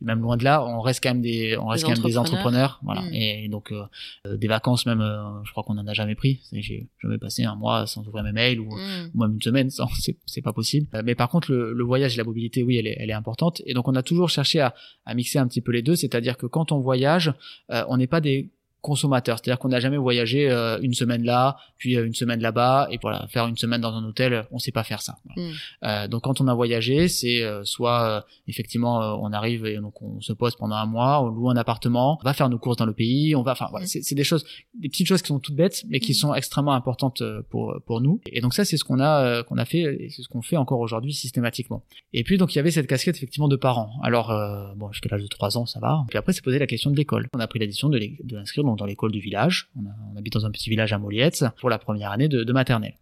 [0.00, 3.02] Même loin de là, on reste quand même des on reste des entrepreneurs, voilà.
[3.02, 3.14] Mm.
[3.14, 3.84] Et donc euh,
[4.26, 6.40] euh, des vacances même, euh, je crois qu'on en a jamais pris.
[6.52, 9.10] J'ai jamais passé un mois sans ouvrir mes mails ou, mm.
[9.14, 9.88] même une semaine sans,
[10.26, 10.86] c'est pas possible.
[11.04, 13.62] mais par contre le, le, voyage et la mobilité, oui, elle est, elle est importante.
[13.66, 16.36] Et donc on a toujours cherché à, à mixer un petit peu les deux, c'est-à-dire
[16.36, 17.32] que quand on voyage,
[17.68, 18.50] on n'est pas des
[18.80, 22.88] consommateur, c'est-à-dire qu'on n'a jamais voyagé euh, une semaine là, puis euh, une semaine là-bas,
[22.90, 25.16] et voilà, faire une semaine dans un hôtel, on sait pas faire ça.
[25.36, 25.50] Mm.
[25.84, 30.32] Euh, donc quand on a voyagé, c'est soit effectivement on arrive et donc on se
[30.32, 32.92] pose pendant un mois, on loue un appartement, on va faire nos courses dans le
[32.92, 34.02] pays, on va, enfin voilà, mm.
[34.02, 34.44] c'est des choses,
[34.78, 36.14] des petites choses qui sont toutes bêtes, mais qui mm.
[36.14, 38.20] sont extrêmement importantes pour pour nous.
[38.30, 40.56] Et donc ça c'est ce qu'on a qu'on a fait, et c'est ce qu'on fait
[40.56, 41.82] encore aujourd'hui systématiquement.
[42.12, 43.90] Et puis donc il y avait cette casquette effectivement de parents.
[44.04, 44.28] Alors
[44.76, 46.04] bon jusqu'à l'âge de 3 ans ça va.
[46.08, 47.28] Puis après c'est posé la question de l'école.
[47.34, 47.98] On a pris la décision de
[48.34, 49.68] l'inscrire dans l'école du village.
[49.76, 52.94] On, habite dans un petit village à Moliette pour la première année de, maternelle.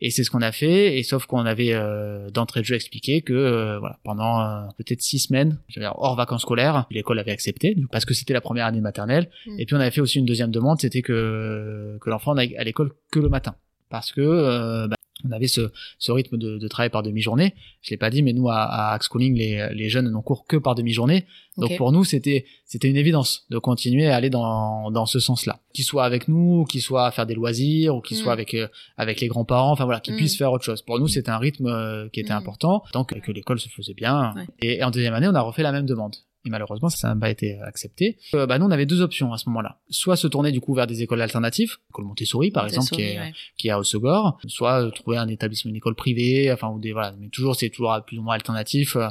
[0.00, 3.22] Et c'est ce qu'on a fait, et sauf qu'on avait euh, d'entrée de jeu expliqué
[3.22, 5.58] que euh, voilà, pendant euh, peut-être six semaines,
[5.96, 9.28] hors vacances scolaires, l'école avait accepté parce que c'était la première année de maternelle.
[9.46, 9.60] Mm.
[9.60, 12.64] Et puis on avait fait aussi une deuxième demande, c'était que que l'enfant n'aille à
[12.64, 13.56] l'école que le matin,
[13.90, 14.95] parce que bah,
[15.28, 17.54] on avait ce, ce rythme de, de, travail par demi-journée.
[17.82, 20.56] Je l'ai pas dit, mais nous à, à Axe les, les jeunes n'ont cours que
[20.56, 21.26] par demi-journée.
[21.56, 25.60] Donc pour nous, c'était c'était une évidence de continuer à aller dans, dans ce sens-là.
[25.72, 28.20] Qu'ils soient avec nous, qu'ils soient à faire des loisirs, ou qu'ils mm.
[28.20, 30.18] soient avec euh, avec les grands-parents, enfin voilà, qu'ils mm.
[30.18, 30.82] puissent faire autre chose.
[30.82, 32.38] Pour nous, c'était un rythme euh, qui était mm.
[32.38, 34.34] important, donc que l'école se faisait bien.
[34.60, 36.16] Et, en deuxième année, on a refait la même demande.
[36.46, 38.18] Et malheureusement, ça n'a pas été accepté.
[38.34, 39.78] Euh, bah, nous, on avait deux options à ce moment-là.
[39.90, 43.18] Soit se tourner du coup vers des écoles alternatives, l'école Montessori par exemple, qui est,
[43.56, 47.12] qui est à Haussegor, soit trouver un établissement, une école privée, enfin ou des voilà,
[47.18, 48.96] mais toujours c'est toujours plus ou moins alternatif.
[48.96, 49.10] Euh,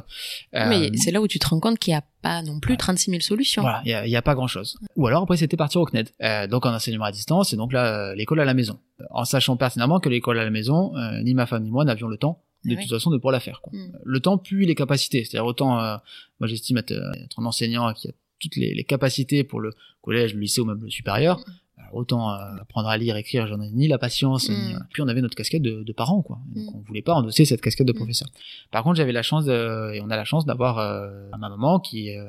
[0.54, 3.12] mais c'est là où tu te rends compte qu'il n'y a pas non plus 36
[3.12, 3.62] 000 solutions.
[3.62, 4.78] Voilà, il n'y a, a, pas grand-chose.
[4.96, 7.74] Ou alors après c'était partir au CNED, euh, donc en enseignement à distance et donc
[7.74, 8.80] là l'école à la maison,
[9.10, 12.18] en sachant pertinemment que l'école à la maison, ni ma femme ni moi n'avions le
[12.18, 13.62] temps de toute façon de pouvoir la faire.
[13.62, 13.78] Quoi.
[13.78, 14.00] Mm.
[14.04, 15.24] Le temps puis les capacités.
[15.24, 15.98] C'est-à-dire autant, euh,
[16.40, 19.72] moi j'estime être, euh, être, un enseignant qui a toutes les, les, capacités pour le
[20.02, 21.40] collège, le lycée ou même le supérieur.
[21.40, 21.52] Mm
[21.94, 24.56] autant euh, apprendre à lire, écrire, j'en ai ni la patience, ni...
[24.56, 24.88] Mm.
[24.92, 26.40] puis on avait notre casquette de, de parents, quoi.
[26.54, 26.76] Donc mm.
[26.76, 27.98] on voulait pas endosser cette casquette de mm.
[27.98, 28.28] professeur.
[28.72, 31.80] Par contre, j'avais la chance de, et on a la chance d'avoir euh, ma maman
[31.80, 32.26] qui euh,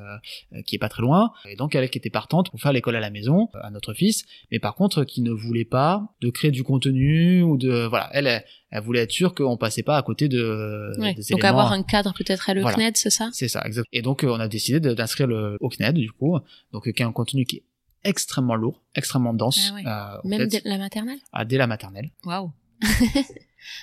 [0.65, 2.99] qui est pas très loin, et donc elle qui était partante pour faire l'école à
[2.99, 6.63] la maison à notre fils, mais par contre qui ne voulait pas de créer du
[6.63, 10.91] contenu ou de voilà, elle elle voulait être sûre qu'on passait pas à côté de
[11.31, 13.29] donc avoir un cadre peut-être à le CNED c'est ça?
[13.31, 16.37] C'est ça exact et donc on a décidé d'inscrire le au CNED du coup
[16.73, 17.63] donc qui est un contenu qui est
[18.03, 19.71] extrêmement lourd, extrêmement dense.
[19.85, 21.19] Ah euh, Même dès la maternelle?
[21.33, 22.11] Ah, Dès la maternelle.
[22.25, 22.51] Waouh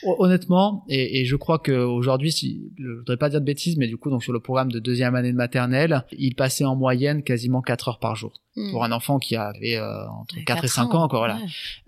[0.02, 3.96] Honnêtement, et, et, je crois qu'aujourd'hui, si, je voudrais pas dire de bêtises, mais du
[3.96, 7.62] coup, donc sur le programme de deuxième année de maternelle, il passait en moyenne quasiment
[7.62, 8.32] 4 heures par jour.
[8.56, 8.70] Hmm.
[8.70, 11.40] Pour un enfant qui avait euh, entre 4, et 5 ans, encore, voilà.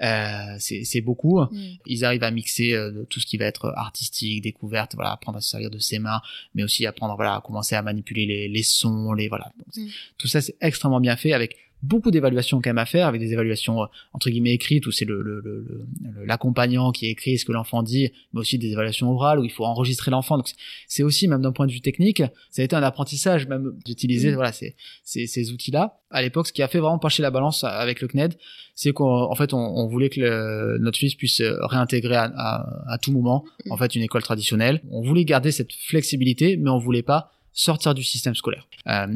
[0.02, 1.40] Euh, c'est beaucoup.
[1.40, 1.76] Hmm.
[1.86, 5.40] Ils arrivent à mixer euh, tout ce qui va être artistique, découverte, voilà, apprendre à
[5.40, 6.20] se servir de ses mains,
[6.54, 9.52] mais aussi apprendre, voilà, à commencer à manipuler les, les sons, les, voilà.
[9.76, 9.86] Hmm.
[10.18, 11.56] Tout ça, c'est extrêmement bien fait avec
[11.86, 15.04] beaucoup d'évaluations quand même à faire, avec des évaluations euh, entre guillemets écrites où c'est
[15.04, 15.86] le,
[16.24, 19.64] l'accompagnant qui écrit ce que l'enfant dit, mais aussi des évaluations orales où il faut
[19.64, 20.36] enregistrer l'enfant.
[20.36, 20.48] Donc
[20.88, 24.32] c'est aussi même d'un point de vue technique, ça a été un apprentissage même d'utiliser
[24.32, 24.34] mmh.
[24.34, 25.98] voilà ces, ces, ces outils-là.
[26.10, 28.34] À l'époque, ce qui a fait vraiment pencher la balance avec le CNED,
[28.74, 33.12] c'est qu'en fait on, on, voulait que notre fils puisse réintégrer à, à, à tout
[33.12, 33.72] moment mmh.
[33.72, 34.82] en fait une école traditionnelle.
[34.90, 38.68] On voulait garder cette flexibilité, mais on voulait pas sortir du système scolaire.
[38.86, 39.06] Euh,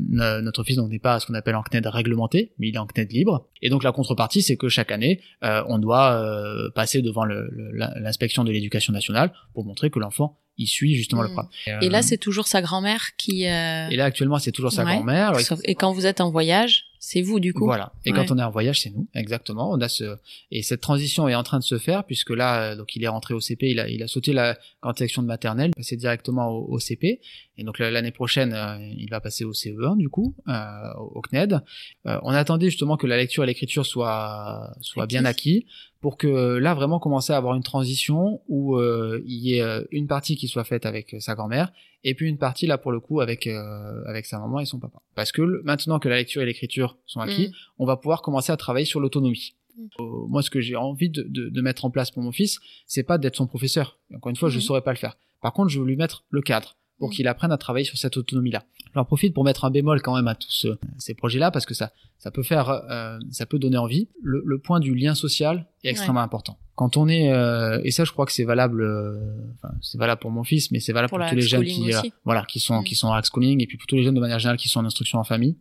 [0.41, 3.13] notre fils n'est pas ce qu'on appelle en CNED réglementé, mais il est en CNED
[3.13, 3.47] libre.
[3.63, 8.43] Et donc la contrepartie, c'est que chaque année, euh, on doit euh, passer devant l'inspection
[8.43, 11.33] de l'éducation nationale pour montrer que l'enfant il suit justement le mmh.
[11.33, 11.83] programme.
[11.83, 13.45] Et, là, c'est toujours sa grand-mère qui.
[13.45, 15.33] Et là, actuellement, c'est toujours sa grand-mère.
[15.65, 17.65] Et quand vous êtes en voyage, c'est vous du coup.
[17.65, 17.93] Voilà.
[18.05, 19.73] Et quand on est en voyage, c'est nous, exactement.
[19.73, 20.17] On a ce
[20.51, 23.33] et cette transition est en train de se faire puisque là, donc il est rentré
[23.33, 26.79] au CP, il a il a sauté la grande section de maternelle, passé directement au,
[26.79, 27.21] CP.
[27.57, 31.61] Et donc l'année prochaine, euh, il va passer au CE1 du coup, euh, au CNED.
[32.07, 35.67] Euh, on attendait justement que la lecture et l'écriture soient soient bien acquis
[36.01, 39.85] pour que là vraiment commencer à avoir une transition où euh, il y ait euh,
[39.91, 41.73] une partie qui soit faite avec sa grand-mère
[42.05, 44.79] et puis une partie là pour le coup avec euh, avec sa maman et son
[44.79, 45.03] papa.
[45.15, 47.53] Parce que maintenant que la lecture et l'écriture sont acquis, mm.
[47.79, 49.55] on va pouvoir commencer à travailler sur l'autonomie.
[49.77, 49.87] Mm.
[50.29, 53.03] moi, ce que j'ai envie de, de, de, mettre en place pour mon fils, c'est
[53.03, 53.99] pas d'être son professeur.
[54.15, 54.63] Encore une fois, je mm.
[54.63, 55.19] saurais pas le faire.
[55.43, 57.13] Par contre, je veux lui mettre le cadre pour mm.
[57.13, 58.63] qu'il apprenne à travailler sur cette autonomie-là.
[58.95, 60.67] J'en profite pour mettre un bémol quand même à tous
[60.99, 64.09] ces projets-là parce que ça, ça peut faire, euh, ça peut donner envie.
[64.23, 66.59] Le, le, point du lien social est extrêmement important.
[66.75, 69.19] Quand on est, euh, et ça, je crois que c'est valable, euh,
[69.57, 72.01] enfin, c'est valable pour mon fils, mais c'est valable pour, tous les jeunes qui, euh,
[72.25, 72.85] voilà, qui sont, mm.
[72.85, 74.81] qui sont en schooling et puis pour tous les jeunes de manière générale qui sont
[74.81, 75.57] en instruction en famille.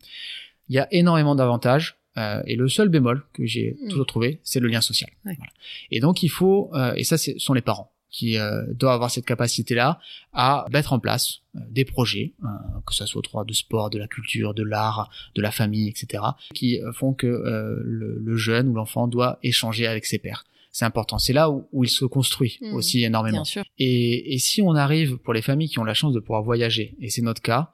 [0.70, 1.98] Il y a énormément d'avantages.
[2.46, 3.90] et le seul bémol que j'ai mm.
[3.90, 5.10] toujours trouvé, c'est le lien social.
[5.92, 9.26] Et donc il faut, et ça, ce sont les parents qui euh, doit avoir cette
[9.26, 10.00] capacité-là
[10.34, 12.48] à mettre en place euh, des projets, euh,
[12.86, 15.88] que ce soit au droit de sport, de la culture, de l'art, de la famille,
[15.88, 20.46] etc., qui euh, font que le, le, jeune ou l'enfant doit échanger avec ses pairs.
[20.72, 21.18] C'est important.
[21.18, 22.74] C'est là où, où, il se construit mmh.
[22.74, 23.44] aussi énormément.
[23.80, 26.96] Et, et, si on arrive pour les familles qui ont la chance de pouvoir voyager,
[27.00, 27.72] et c'est notre cas,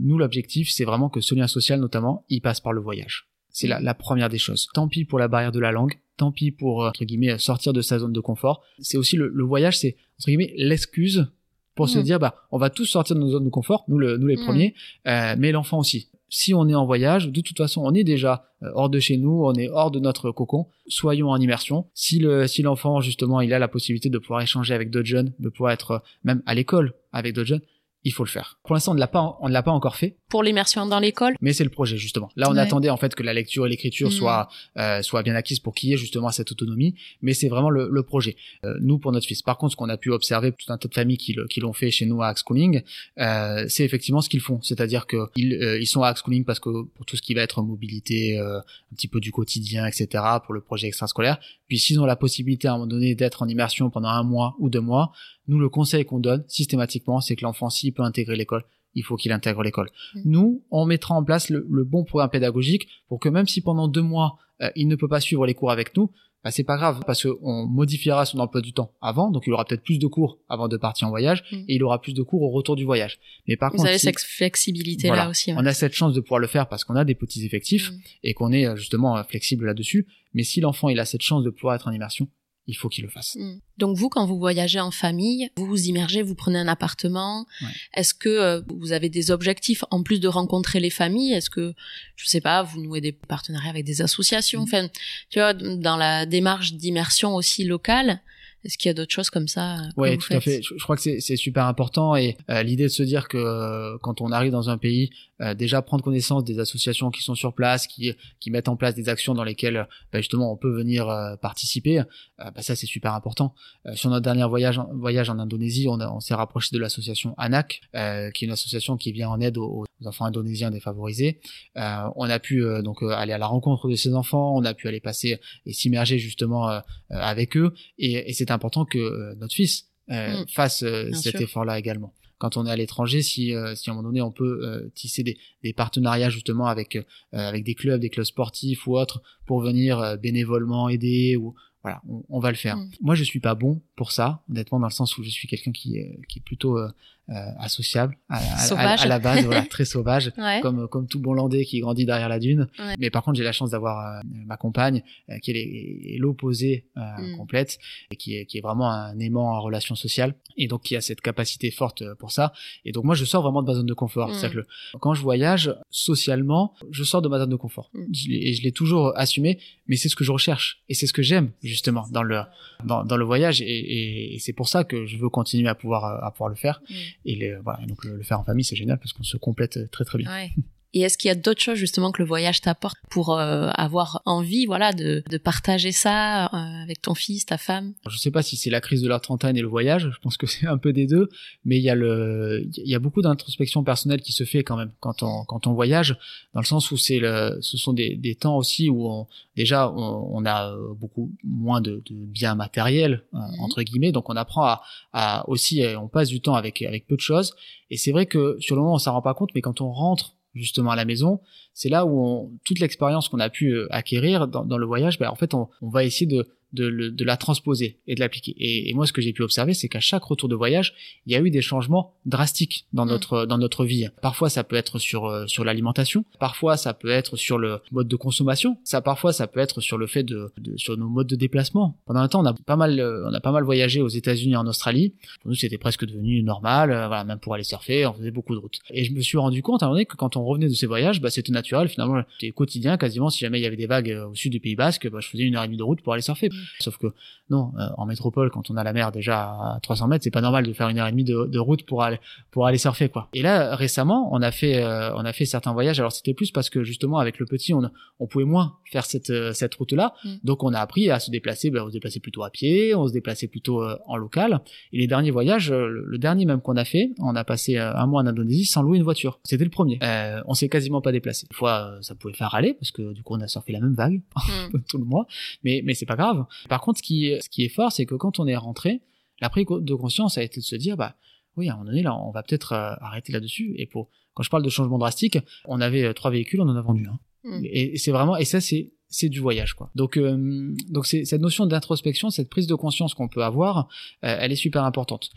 [0.00, 3.26] nous l'objectif c'est vraiment que ce lien social notamment, il passe par le voyage.
[3.56, 4.68] C'est la, la première des choses.
[4.74, 7.72] Tant pis pour la barrière de la langue, tant pis pour euh, entre guillemets sortir
[7.72, 8.60] de sa zone de confort.
[8.80, 11.26] C'est aussi le, voyage, c'est entre guillemets l'excuse
[11.74, 12.02] pour se mm.
[12.02, 14.36] dire bah on va tous sortir de nos zones de confort, nous le, nous les
[14.36, 14.44] mm.
[14.44, 14.74] premiers,
[15.06, 16.10] euh, mais l'enfant aussi.
[16.28, 19.16] Si on est en voyage, de toute façon, on est déjà euh, hors de chez
[19.16, 20.66] nous, on est hors de notre cocon.
[20.86, 21.86] Soyons en immersion.
[21.94, 25.32] Si le si l'enfant justement il a la possibilité de pouvoir échanger avec d'autres jeunes,
[25.38, 27.62] de pouvoir être même à l'école avec d'autres jeunes,
[28.06, 28.60] il faut le faire.
[28.62, 30.16] Pour l'instant, on ne l'a pas, on ne l'a pas encore fait.
[30.28, 31.34] Pour l'immersion dans l'école.
[31.40, 32.28] Mais c'est le projet justement.
[32.36, 34.12] Là, on attendait en fait que la lecture et l'écriture mm.
[34.12, 36.94] soient euh, soient bien acquises pour qu'il y ait justement cette autonomie.
[37.22, 38.36] Mais c'est vraiment le, le projet.
[38.64, 39.42] Euh, nous pour notre fils.
[39.42, 41.72] Par contre, ce qu'on a pu observer tout un tas de familles qui, qui l'ont
[41.72, 42.82] fait chez nous à Axschooling,
[43.18, 44.60] euh, c'est effectivement ce qu'ils font.
[44.62, 47.42] C'est-à-dire que ils, euh, ils sont à Axschooling parce que pour tout ce qui va
[47.42, 50.24] être mobilité, euh, un petit peu du quotidien, etc.
[50.44, 51.38] Pour le projet extrascolaire.
[51.68, 54.54] Puis s'ils ont la possibilité à un moment donné d'être en immersion pendant un mois
[54.58, 55.12] ou deux mois,
[55.48, 58.64] nous, le conseil qu'on donne systématiquement, c'est que l'enfant, s'il peut intégrer l'école,
[58.96, 59.90] il faut qu'il intègre l'école.
[60.16, 60.20] Mm.
[60.24, 64.02] Nous, on mettra en place le, bon programme pédagogique pour que même si pendant deux
[64.02, 66.10] mois, euh, il ne peut pas suivre les cours avec nous,
[66.42, 69.64] bah, c'est pas grave parce qu'on modifiera son emploi du temps avant, donc il aura
[69.64, 71.56] peut-être plus de cours avant de partir en voyage Mm.
[71.68, 73.18] et il aura plus de cours au retour du voyage.
[73.48, 75.50] Mais par Vous contre, avez si- cette flexibilité voilà, là aussi.
[75.52, 75.56] ouais.
[75.60, 77.94] on a cette chance de pouvoir le faire parce qu'on a des petits effectifs Mm.
[78.24, 80.06] et qu'on est euh, justement euh, flexible là-dessus.
[80.34, 82.28] Mais si l'enfant il a cette chance de pouvoir être en immersion,
[82.66, 83.36] il faut qu'il le fasse.
[83.36, 83.60] Mm.
[83.78, 87.46] Donc vous, quand vous voyagez en famille, vous vous immergez, vous prenez un appartement.
[87.62, 87.68] Ouais.
[87.94, 91.32] Est-ce que euh, vous avez des objectifs en plus de rencontrer les familles?
[91.32, 91.74] Est-ce que,
[92.16, 94.60] je sais pas, vous nouez des partenariats avec des associations?
[94.60, 94.64] Mm.
[94.64, 94.88] Enfin,
[95.30, 98.20] tu vois, dans la démarche d'immersion aussi locale,
[98.66, 100.60] est-ce qu'il y a d'autres choses comme ça euh, vous tout à fait.
[100.60, 103.36] Je, je crois que c'est c'est super important et euh, l'idée de se dire que
[103.36, 105.10] euh, quand on arrive dans un pays,
[105.40, 108.94] euh, déjà prendre connaissance des associations qui sont sur place, qui qui mettent en place
[108.94, 112.04] des actions dans lesquelles bah, justement on peut venir euh, participer, euh,
[112.38, 113.54] bah, ça c'est super important.
[113.86, 116.78] Euh, sur notre dernier voyage en, voyage en Indonésie, on, a- on s'est rapproché de
[116.80, 120.70] l'association ANAC, euh, qui est une association qui vient en aide aux, aux enfants indonésiens
[120.70, 121.40] défavorisés.
[121.76, 124.74] Euh, on a pu euh, donc aller à la rencontre de ces enfants, on a
[124.74, 126.80] pu aller passer et s'immerger justement
[127.10, 130.46] avec eux et, et c'est important que euh, notre fils euh, Mm.
[130.48, 132.12] fasse euh, cet effort-là également.
[132.38, 134.90] Quand on est à l'étranger, si, euh, si à un moment donné on peut euh,
[134.94, 139.22] tisser des, des partenariats justement avec euh, avec des clubs, des clubs sportifs ou autres
[139.46, 142.76] pour venir euh, bénévolement aider ou voilà, on, on va le faire.
[142.76, 142.90] Mm.
[143.00, 145.72] Moi, je suis pas bon pour ça, honnêtement, dans le sens où je suis quelqu'un
[145.72, 146.88] qui est qui est plutôt euh,
[147.28, 149.02] euh, associable à, à- à- Sauvage.
[149.02, 150.60] à la base, voilà, très sauvage Ouais.
[150.62, 152.68] comme comme tout bon landais qui grandit derrière la dune.
[152.78, 152.94] Ouais.
[153.00, 157.00] Mais par contre, j'ai la chance d'avoir euh, ma compagne euh, qui est, l'opposé euh,
[157.18, 157.36] Mm.
[157.36, 157.78] complète
[158.10, 161.00] et qui est qui est vraiment un aimant en relation sociale et donc qui a
[161.00, 162.52] cette capacité forte euh, pour ça.
[162.84, 164.28] Et donc moi, je sors vraiment de ma zone de confort.
[164.28, 164.34] Mm.
[164.34, 167.90] C'est-à-dire que quand je voyage socialement, je sors de ma zone de confort.
[167.94, 168.04] Mm.
[168.12, 171.12] Je et je l'ai toujours assumé, mais c'est ce que je recherche et c'est ce
[171.12, 172.40] que j'aime justement dans le
[172.84, 175.74] dans, dans le voyage et, et- et c'est pour ça que je veux continuer à
[175.74, 176.80] pouvoir euh, à pouvoir le faire.
[176.88, 176.94] Mm.
[177.26, 180.04] Et voilà, donc le, le faire en famille, c'est génial parce qu'on se complète très
[180.04, 180.30] très bien.
[180.30, 180.50] Ouais.
[180.96, 184.22] Et est-ce qu'il y a d'autres choses justement que le voyage t'apporte pour euh, avoir
[184.24, 187.92] envie, voilà, de, de partager ça euh, avec ton fils, ta femme?
[188.08, 190.38] Je sais pas si c'est la crise de la trentaine et le voyage, je pense
[190.38, 191.28] que c'est un peu des deux,
[191.66, 194.78] mais il y a le, il y a beaucoup d'introspection personnelle qui se fait quand
[194.78, 196.16] même quand on quand on voyage,
[196.54, 199.90] dans le sens où c'est le, ce sont des, des temps aussi où on, déjà
[199.90, 203.60] on, on a euh, beaucoup moins de, de biens matériels euh, Mhm.
[203.60, 204.82] entre guillemets, donc on apprend à,
[205.12, 207.52] à aussi, on passe du temps avec avec peu de choses,
[207.90, 209.92] et c'est vrai que sur le moment on s'en rend pas compte, mais quand on
[209.92, 211.40] rentre justement à la maison,
[211.74, 215.28] c'est là où on, toute l'expérience qu'on a pu euh, acquérir dans, le voyage, ben,
[215.28, 218.54] en fait, on, on va essayer de, de, le- de la transposer et de l'appliquer.
[218.58, 220.94] Et, et moi, ce que j'ai pu observer, c'est qu'à chaque retour de voyage,
[221.26, 223.08] il y a eu des changements drastiques dans Mm.
[223.08, 224.08] notre dans notre vie.
[224.22, 226.24] Parfois, ça peut être sur euh, sur l'alimentation.
[226.40, 228.78] Parfois, ça peut être sur le mode de consommation.
[228.84, 231.96] Ça, parfois, ça peut être sur le fait de, de sur nos modes de déplacement.
[232.06, 234.54] Pendant un temps, on a pas mal euh, on a pas mal voyagé aux États-Unis
[234.54, 235.14] et en Australie.
[235.40, 236.90] Pour nous, c'était presque devenu normal.
[236.90, 238.78] euh, voilà, même pour aller surfer, on faisait beaucoup de routes.
[238.90, 240.74] Et je me suis rendu compte à un moment donné que quand on revenait de
[240.74, 241.88] ces voyages, bah, c'était naturel.
[241.88, 243.30] Finalement, c'était quotidien, quasiment.
[243.30, 245.44] Si jamais il y avait des vagues au sud du Pays Basque, bah, je faisais
[245.44, 246.48] une heure et demie de route pour aller surfer.
[246.80, 247.08] Sauf que
[247.48, 250.40] non, euh, en métropole, quand on a la mer déjà à 300 mètres, c'est pas
[250.40, 252.18] normal de faire une heure et demie de, de route pour aller
[252.50, 253.28] pour aller surfer quoi.
[253.34, 256.00] Et là, récemment, on a fait euh, on a fait certains voyages.
[256.00, 257.82] Alors c'était plus parce que justement avec le petit, on
[258.18, 260.14] on pouvait moins faire cette euh, cette route là.
[260.24, 260.34] Mm.
[260.44, 263.06] Donc on a appris à se déplacer, ben, on se déplaçait plutôt à pied, on
[263.06, 264.60] se déplaçait plutôt euh, en local.
[264.92, 267.76] Et les derniers voyages, euh, le, le dernier même qu'on a fait, on a passé
[267.76, 269.38] euh, un mois en Indonésie sans louer une voiture.
[269.44, 269.98] C'était le premier.
[270.02, 271.46] Euh, on s'est quasiment pas déplacé.
[271.48, 273.80] Des fois, euh, ça pouvait faire râler parce que du coup on a surfé la
[273.80, 274.80] même vague Mm.
[274.88, 275.26] tout le mois,
[275.64, 276.45] mais mais c'est pas grave.
[276.68, 279.00] Par contre, ce qui ce qui est fort, c'est que quand on est rentré,
[279.40, 281.16] la prise de conscience a été de se dire bah
[281.56, 283.74] oui, à un moment donné là, on va peut-être euh, arrêter là-dessus.
[283.78, 286.76] Et pour quand je parle de changement drastique, on avait euh, trois véhicules, on en
[286.76, 287.18] a vendu un.
[287.44, 287.64] Mm.
[287.64, 289.90] Et, et c'est vraiment et ça c'est c'est du voyage quoi.
[289.94, 293.88] Donc euh, donc c'est cette notion d'introspection, cette prise de conscience qu'on peut avoir,
[294.24, 295.30] euh, elle est super importante.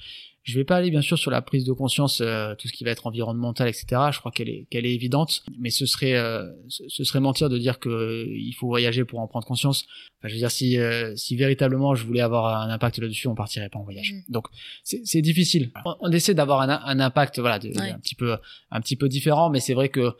[0.50, 2.84] Je vais pas aller bien sûr sur la prise de conscience, euh, tout ce qui
[2.84, 3.86] va être environnemental, etc.
[4.12, 7.58] Je crois qu'elle est qu'elle est évidente, mais ce serait euh, ce, serait mentir de
[7.58, 9.86] dire que euh, il faut voyager pour en prendre conscience.
[10.20, 13.36] Enfin, je veux dire si euh, si véritablement je voulais avoir un impact là-dessus, on
[13.36, 14.14] partirait pas en voyage.
[14.14, 14.32] Mm.
[14.32, 14.48] Donc
[14.84, 15.72] c'est c'est difficile.
[15.86, 17.92] On, on essaie d'avoir un, un impact voilà de, Ouais.
[17.92, 18.36] un petit peu
[18.72, 20.14] un petit peu différent, mais c'est vrai que euh,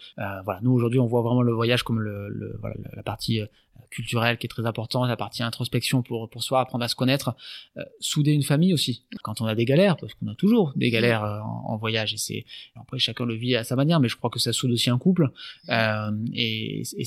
[0.46, 3.42] voilà nous aujourd'hui on voit vraiment le voyage comme le, le voilà la- la partie
[3.42, 3.46] euh,
[3.90, 7.36] culturelle qui est très importante, la partie introspection pour pour soi, apprendre à se connaître,
[7.78, 9.06] euh, souder une famille aussi.
[9.24, 12.14] Quand on a des galères, parce qu'on a toujours des galères euh, en, en voyage
[12.14, 14.72] et c'est après chacun le vit à sa manière, mais je crois que ça soude
[14.72, 15.30] aussi un couple
[15.70, 17.06] euh, et, et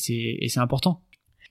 [0.49, 1.03] c'est important.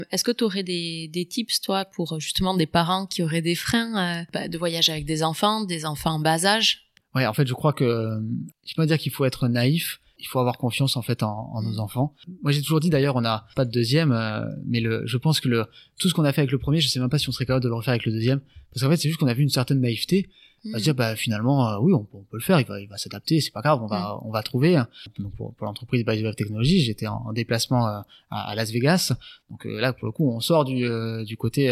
[0.09, 3.55] Est-ce que tu aurais des, des tips, toi, pour justement des parents qui auraient des
[3.55, 6.88] freins euh, bah, de voyage avec des enfants, des enfants en bas âge?
[7.13, 8.19] Ouais, en fait, je crois que
[8.65, 9.99] je peux pas dire qu'il faut être naïf.
[10.22, 12.13] Il faut avoir confiance en fait en, en nos enfants.
[12.43, 15.39] Moi, j'ai toujours dit d'ailleurs, on n'a pas de deuxième, euh, mais le, je pense
[15.39, 15.65] que le
[15.99, 17.45] tout ce qu'on a fait avec le premier, je sais même pas si on serait
[17.45, 18.39] capable de le refaire avec le deuxième,
[18.72, 20.30] parce qu'en fait, c'est juste qu'on a vu une certaine naïveté.
[20.74, 22.97] À se dire bah finalement euh, oui on, peut le faire il va il va
[22.97, 24.82] s'adapter c'est pas grave on va on va trouver.
[25.18, 29.14] Donc pour, pour l'entreprise By Web Technologies j'étais en, déplacement euh, à, Las Vegas.
[29.49, 30.88] Donc euh, là pour le coup on sort du
[31.26, 31.72] du côté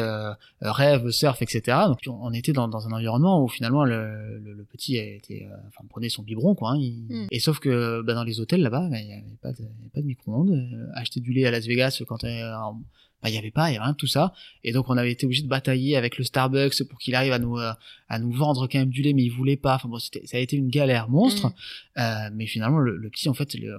[0.62, 4.98] rêve surf etc donc on était dans, dans un environnement où finalement le, le, petit
[4.98, 7.28] était enfin prenait son biberon quoi hein, mm.
[7.32, 9.64] et sauf que bah, dans les hôtels là-bas bah, il y avait pas de,
[9.94, 10.90] pas de micro-ondes.
[10.96, 12.24] Acheter du lait à Las Vegas quand
[13.22, 14.34] bah, il y avait pas, il y avait rien de tout ça.
[14.64, 17.40] Et donc, on avait été obligé de batailler avec le Starbucks pour qu'il arrive à
[17.40, 17.72] nous, euh,
[18.08, 19.76] à nous vendre quand même du lait, mais il voulait pas.
[19.76, 21.48] Enfin bon, c'était, ça a été une galère monstre.
[21.48, 21.54] Mm.
[22.00, 23.76] Euh, mais finalement, le, le, petit, en fait, le,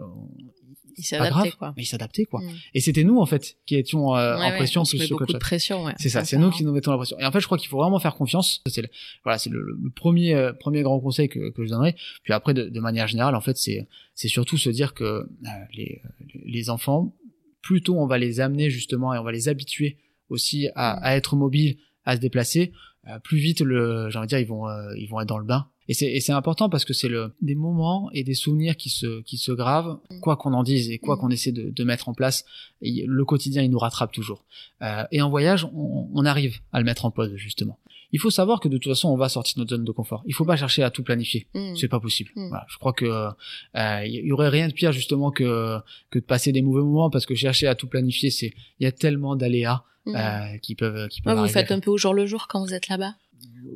[0.96, 1.74] il s'adaptait quoi.
[1.76, 2.40] Mais il s'adaptait quoi.
[2.40, 2.50] Mm.
[2.74, 5.84] Et c'était nous en fait qui étions euh, en pression plus beaucoup de pression.
[5.84, 5.94] Ouais.
[5.98, 7.18] C'est ça, c'est nous qui nous mettons la pression.
[7.18, 8.62] Et en fait, je crois qu'il faut vraiment faire confiance.
[8.66, 8.88] C'est le,
[9.24, 11.96] voilà, c'est le, premier euh, premier grand conseil que, que je donnerais.
[12.22, 15.26] Puis après, de, de manière générale, en fait, c'est c'est surtout se dire que euh,
[15.72, 16.02] les
[16.44, 17.14] les enfants,
[17.62, 19.98] plutôt on va les amener justement et on va les habituer
[20.28, 20.98] aussi à, mm.
[21.02, 22.72] à être mobiles, à se déplacer,
[23.08, 25.38] euh, plus vite le, j'ai envie de dire, ils vont, euh, ils vont être dans
[25.38, 25.68] le bain.
[25.88, 28.90] Et c'est, et c'est important parce que c'est le, des moments et des souvenirs qui
[28.90, 30.20] se, qui se gravent, mm.
[30.20, 31.18] quoi qu'on en dise et quoi mm.
[31.18, 32.44] qu'on essaie de, de, mettre en place.
[32.82, 34.44] le quotidien, il nous rattrape toujours.
[34.82, 37.78] Euh, et en voyage, on, on, arrive à le mettre en pause justement.
[38.12, 40.22] Il faut savoir que de toute façon, on va sortir de notre zone de confort.
[40.26, 41.46] Il faut pas chercher à tout planifier.
[41.76, 42.30] C'est pas possible.
[42.34, 43.28] Voilà, je crois que
[43.74, 45.78] il y aurait rien de pire justement que
[46.10, 48.86] que de passer des mauvais moments parce que chercher à tout planifier, c'est il y
[48.86, 50.16] a tellement d'aléas Mmh.
[50.16, 52.72] Euh, qui peuvent qui peuvent vous faites un peu au jour le jour quand vous
[52.72, 53.14] êtes là-bas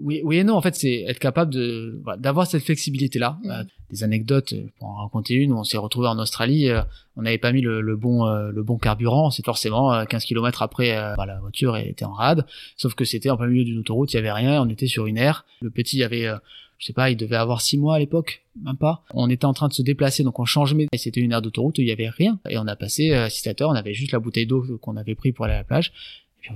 [0.01, 0.55] oui, oui et non.
[0.55, 3.39] En fait, c'est être capable de d'avoir cette flexibilité-là.
[3.43, 3.51] Mmh.
[3.51, 5.53] Euh, des anecdotes euh, pour en raconter une.
[5.53, 6.69] On s'est retrouvé en Australie,
[7.17, 9.31] on n'avait pas mis le, le bon le bon carburant.
[9.31, 12.47] C'est forcément 15 km après, bah, la voiture était en rade.
[12.77, 14.63] Sauf que c'était en plein milieu d'une autoroute, il y avait rien.
[14.63, 15.45] On était sur une aire.
[15.61, 16.29] Le petit avait
[16.79, 19.05] je sais pas, il devait avoir six mois à l'époque, même pas.
[19.15, 21.79] On était en train de se déplacer, donc on changeait, et c'était une aire d'autoroute,
[21.79, 22.39] il y avait rien.
[22.49, 25.15] Et on a passé euh, 6 heures, on avait juste la bouteille d'eau qu'on avait
[25.15, 25.93] pris pour aller à la plage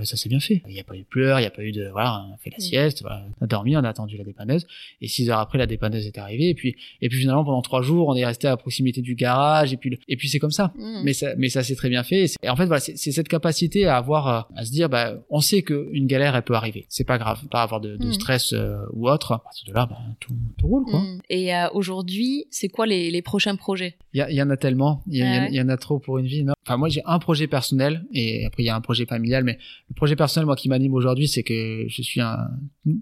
[0.05, 0.63] ça s'est bien fait.
[0.67, 2.35] Il n'y a pas eu de pleurs, il n'y a pas eu de voilà, on
[2.35, 2.61] a fait la mm.
[2.61, 4.67] sieste, voilà, on a dormi, on a attendu la dépanneuse.
[5.01, 6.49] Et six heures après, la dépanneuse est arrivée.
[6.49, 9.73] Et puis et puis finalement pendant trois jours, on est resté à proximité du garage.
[9.73, 10.73] Et puis et puis c'est comme ça.
[10.77, 11.03] Mm.
[11.05, 12.27] Mais ça mais ça s'est très bien fait.
[12.43, 15.41] Et, en fait voilà, c'est cette capacité à avoir euh, à se dire bah on
[15.41, 16.87] sait qu'une galère elle peut arriver.
[16.89, 18.13] C'est pas grave, pas avoir de, de mm.
[18.13, 19.33] stress euh, ou autre.
[19.33, 21.03] À partir de là, bah, tout, tout roule quoi.
[21.29, 23.97] Et euh, aujourd'hui, c'est quoi les, les prochains projets?
[24.13, 26.27] Il y, y, en a tellement, il y, y, y, en a trop pour une
[26.27, 26.45] vie.
[26.45, 26.55] Non?
[26.67, 29.59] Enfin moi j'ai un projet personnel et après il y a un projet familial, mais
[29.89, 32.49] le projet personnel moi qui m'anime aujourd'hui, c'est que je suis un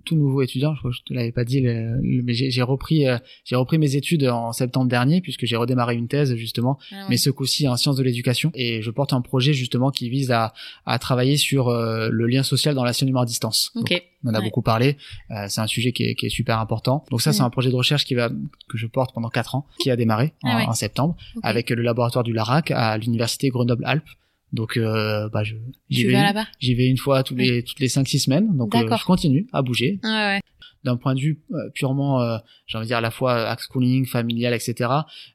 [0.04, 0.74] tout nouveau étudiant.
[0.74, 3.96] Je crois que je te l'avais pas dit, mais j'ai repris, euh, j'ai repris mes
[3.96, 7.76] études en septembre dernier puisque j'ai redémarré une thèse justement, ah mais ce coup-ci en
[7.76, 8.50] sciences de l'éducation.
[8.54, 10.54] Et je porte un projet justement qui vise à,
[10.84, 13.72] à travailler sur euh, le lien social dans l'enseignement à distance.
[13.74, 14.02] Ok.
[14.24, 14.96] on en a beaucoup parlé.
[15.30, 17.04] Euh, c'est un sujet qui est, qui est, super important.
[17.10, 18.30] Donc ça, c'est un projet de recherche qui va
[18.68, 22.24] que je porte pendant quatre ans, qui a démarré ah en, septembre avec le laboratoire
[22.24, 24.08] du Larac à l'université Grenoble-Alpes
[24.52, 25.56] donc euh, bah je
[25.90, 26.16] j'y vais
[26.60, 29.46] j'y vais une fois tous les toutes les 5 6 semaines donc euh, je continue
[29.52, 29.98] à bouger.
[30.02, 30.40] Ouais, ouais.
[30.84, 33.64] D'un point de vue euh, purement euh, j'ai envie de dire à la fois axe
[33.64, 34.90] schooling, familial etc.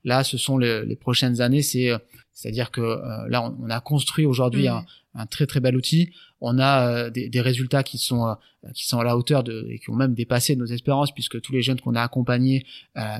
[0.05, 1.91] Là ce sont les, les prochaines années c'est
[2.33, 2.81] c'est-à-dire que
[3.29, 4.71] là on, on, a construit aujourd'hui mm.
[4.71, 4.85] un,
[5.15, 8.35] un, très très bel outil, on a des, des, résultats qui sont
[8.73, 11.51] qui sont à la hauteur de et qui ont même dépassé nos espérances puisque tous
[11.51, 12.65] les jeunes qu'on a accompagnés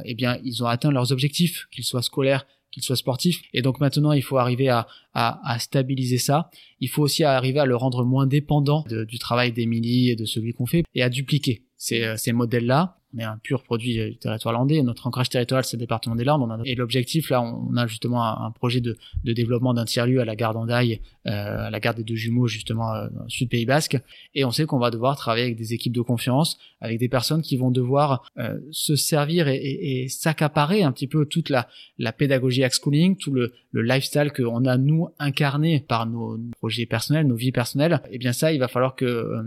[0.05, 3.41] eh bien ils ont atteint leurs objectifs qu'ils soient scolaires qu'il soit sportif.
[3.53, 6.49] Et donc maintenant, il faut arriver à, à, à, stabiliser ça.
[6.79, 10.53] Il faut aussi arriver à le rendre moins dépendant du travail d'Emilie et de celui
[10.53, 14.17] qu'on fait et à dupliquer ces, euh, ces modèles-là on est un pur produit du
[14.17, 14.81] territoire landais.
[14.83, 16.61] Notre ancrage territorial, c'est le département des Landes.
[16.65, 20.35] Et l'objectif, là, on a justement un, projet de, de développement d'un tiers-lieu à la
[20.35, 23.99] gare d'Andaille, euh, à la gare des deux jumeaux, justement, euh, sud Pays Basque.
[24.35, 27.41] Et on sait qu'on va devoir travailler avec des équipes de confiance, avec des personnes
[27.41, 31.67] qui vont devoir euh, se servir et, et, et s'accaparer un petit peu toute la,
[31.97, 37.27] la pédagogie schooling, tout le, le lifestyle qu'on a, nous, incarné par nos projets personnels,
[37.27, 38.01] nos vies personnelles.
[38.11, 39.41] Et bien ça, il va falloir que euh,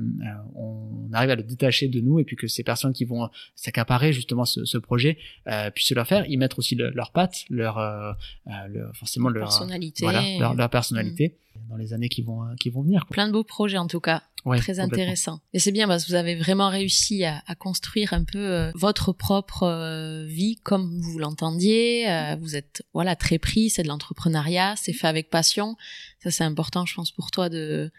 [0.55, 4.13] on arrive à le détacher de nous et puis que ces personnes qui vont s'accaparer
[4.13, 8.13] justement ce, ce projet euh, puissent le faire, y mettre aussi leurs pattes, leur, euh,
[8.49, 11.71] euh forcément leur personnalité, voilà, leur, leur personnalité mm.
[11.71, 13.07] dans les années qui vont qui vont venir.
[13.07, 14.23] Plein de beaux projets en tout cas.
[14.57, 15.41] très intéressant.
[15.53, 18.73] Et c'est bien parce que vous avez vraiment réussi à, à construire un peu euh,
[18.75, 22.07] votre propre euh, vie comme vous l'entendiez.
[22.41, 25.77] vous êtes voilà très pris, c'est de l'entrepreneuriat, c'est fait avec passion.
[26.23, 27.91] Ça c'est important, je pense pour toi de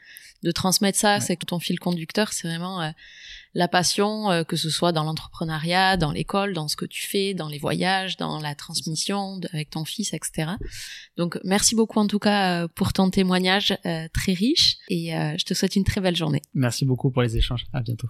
[0.43, 1.21] de transmettre ça.
[1.21, 2.91] C'est que ton fil conducteur, c'est vraiment
[3.55, 7.33] la passion, euh, que ce soit dans l'entrepreneuriat, dans l'école, dans ce que tu fais,
[7.33, 10.51] dans les voyages, dans la transmission avec ton fils, etc.
[11.17, 15.45] Donc merci beaucoup en tout cas euh, pour ton témoignage euh, très riche et je
[15.45, 16.41] te souhaite une très belle journée.
[16.53, 17.65] Merci beaucoup pour les échanges.
[17.71, 18.09] À bientôt.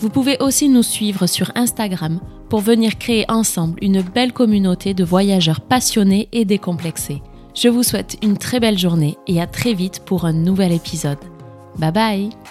[0.00, 5.04] Vous pouvez aussi nous suivre sur Instagram pour venir créer ensemble une belle communauté de
[5.04, 7.20] voyageurs passionnés et décomplexés.
[7.54, 11.18] Je vous souhaite une très belle journée et à très vite pour un nouvel épisode.
[11.78, 12.47] Bye bye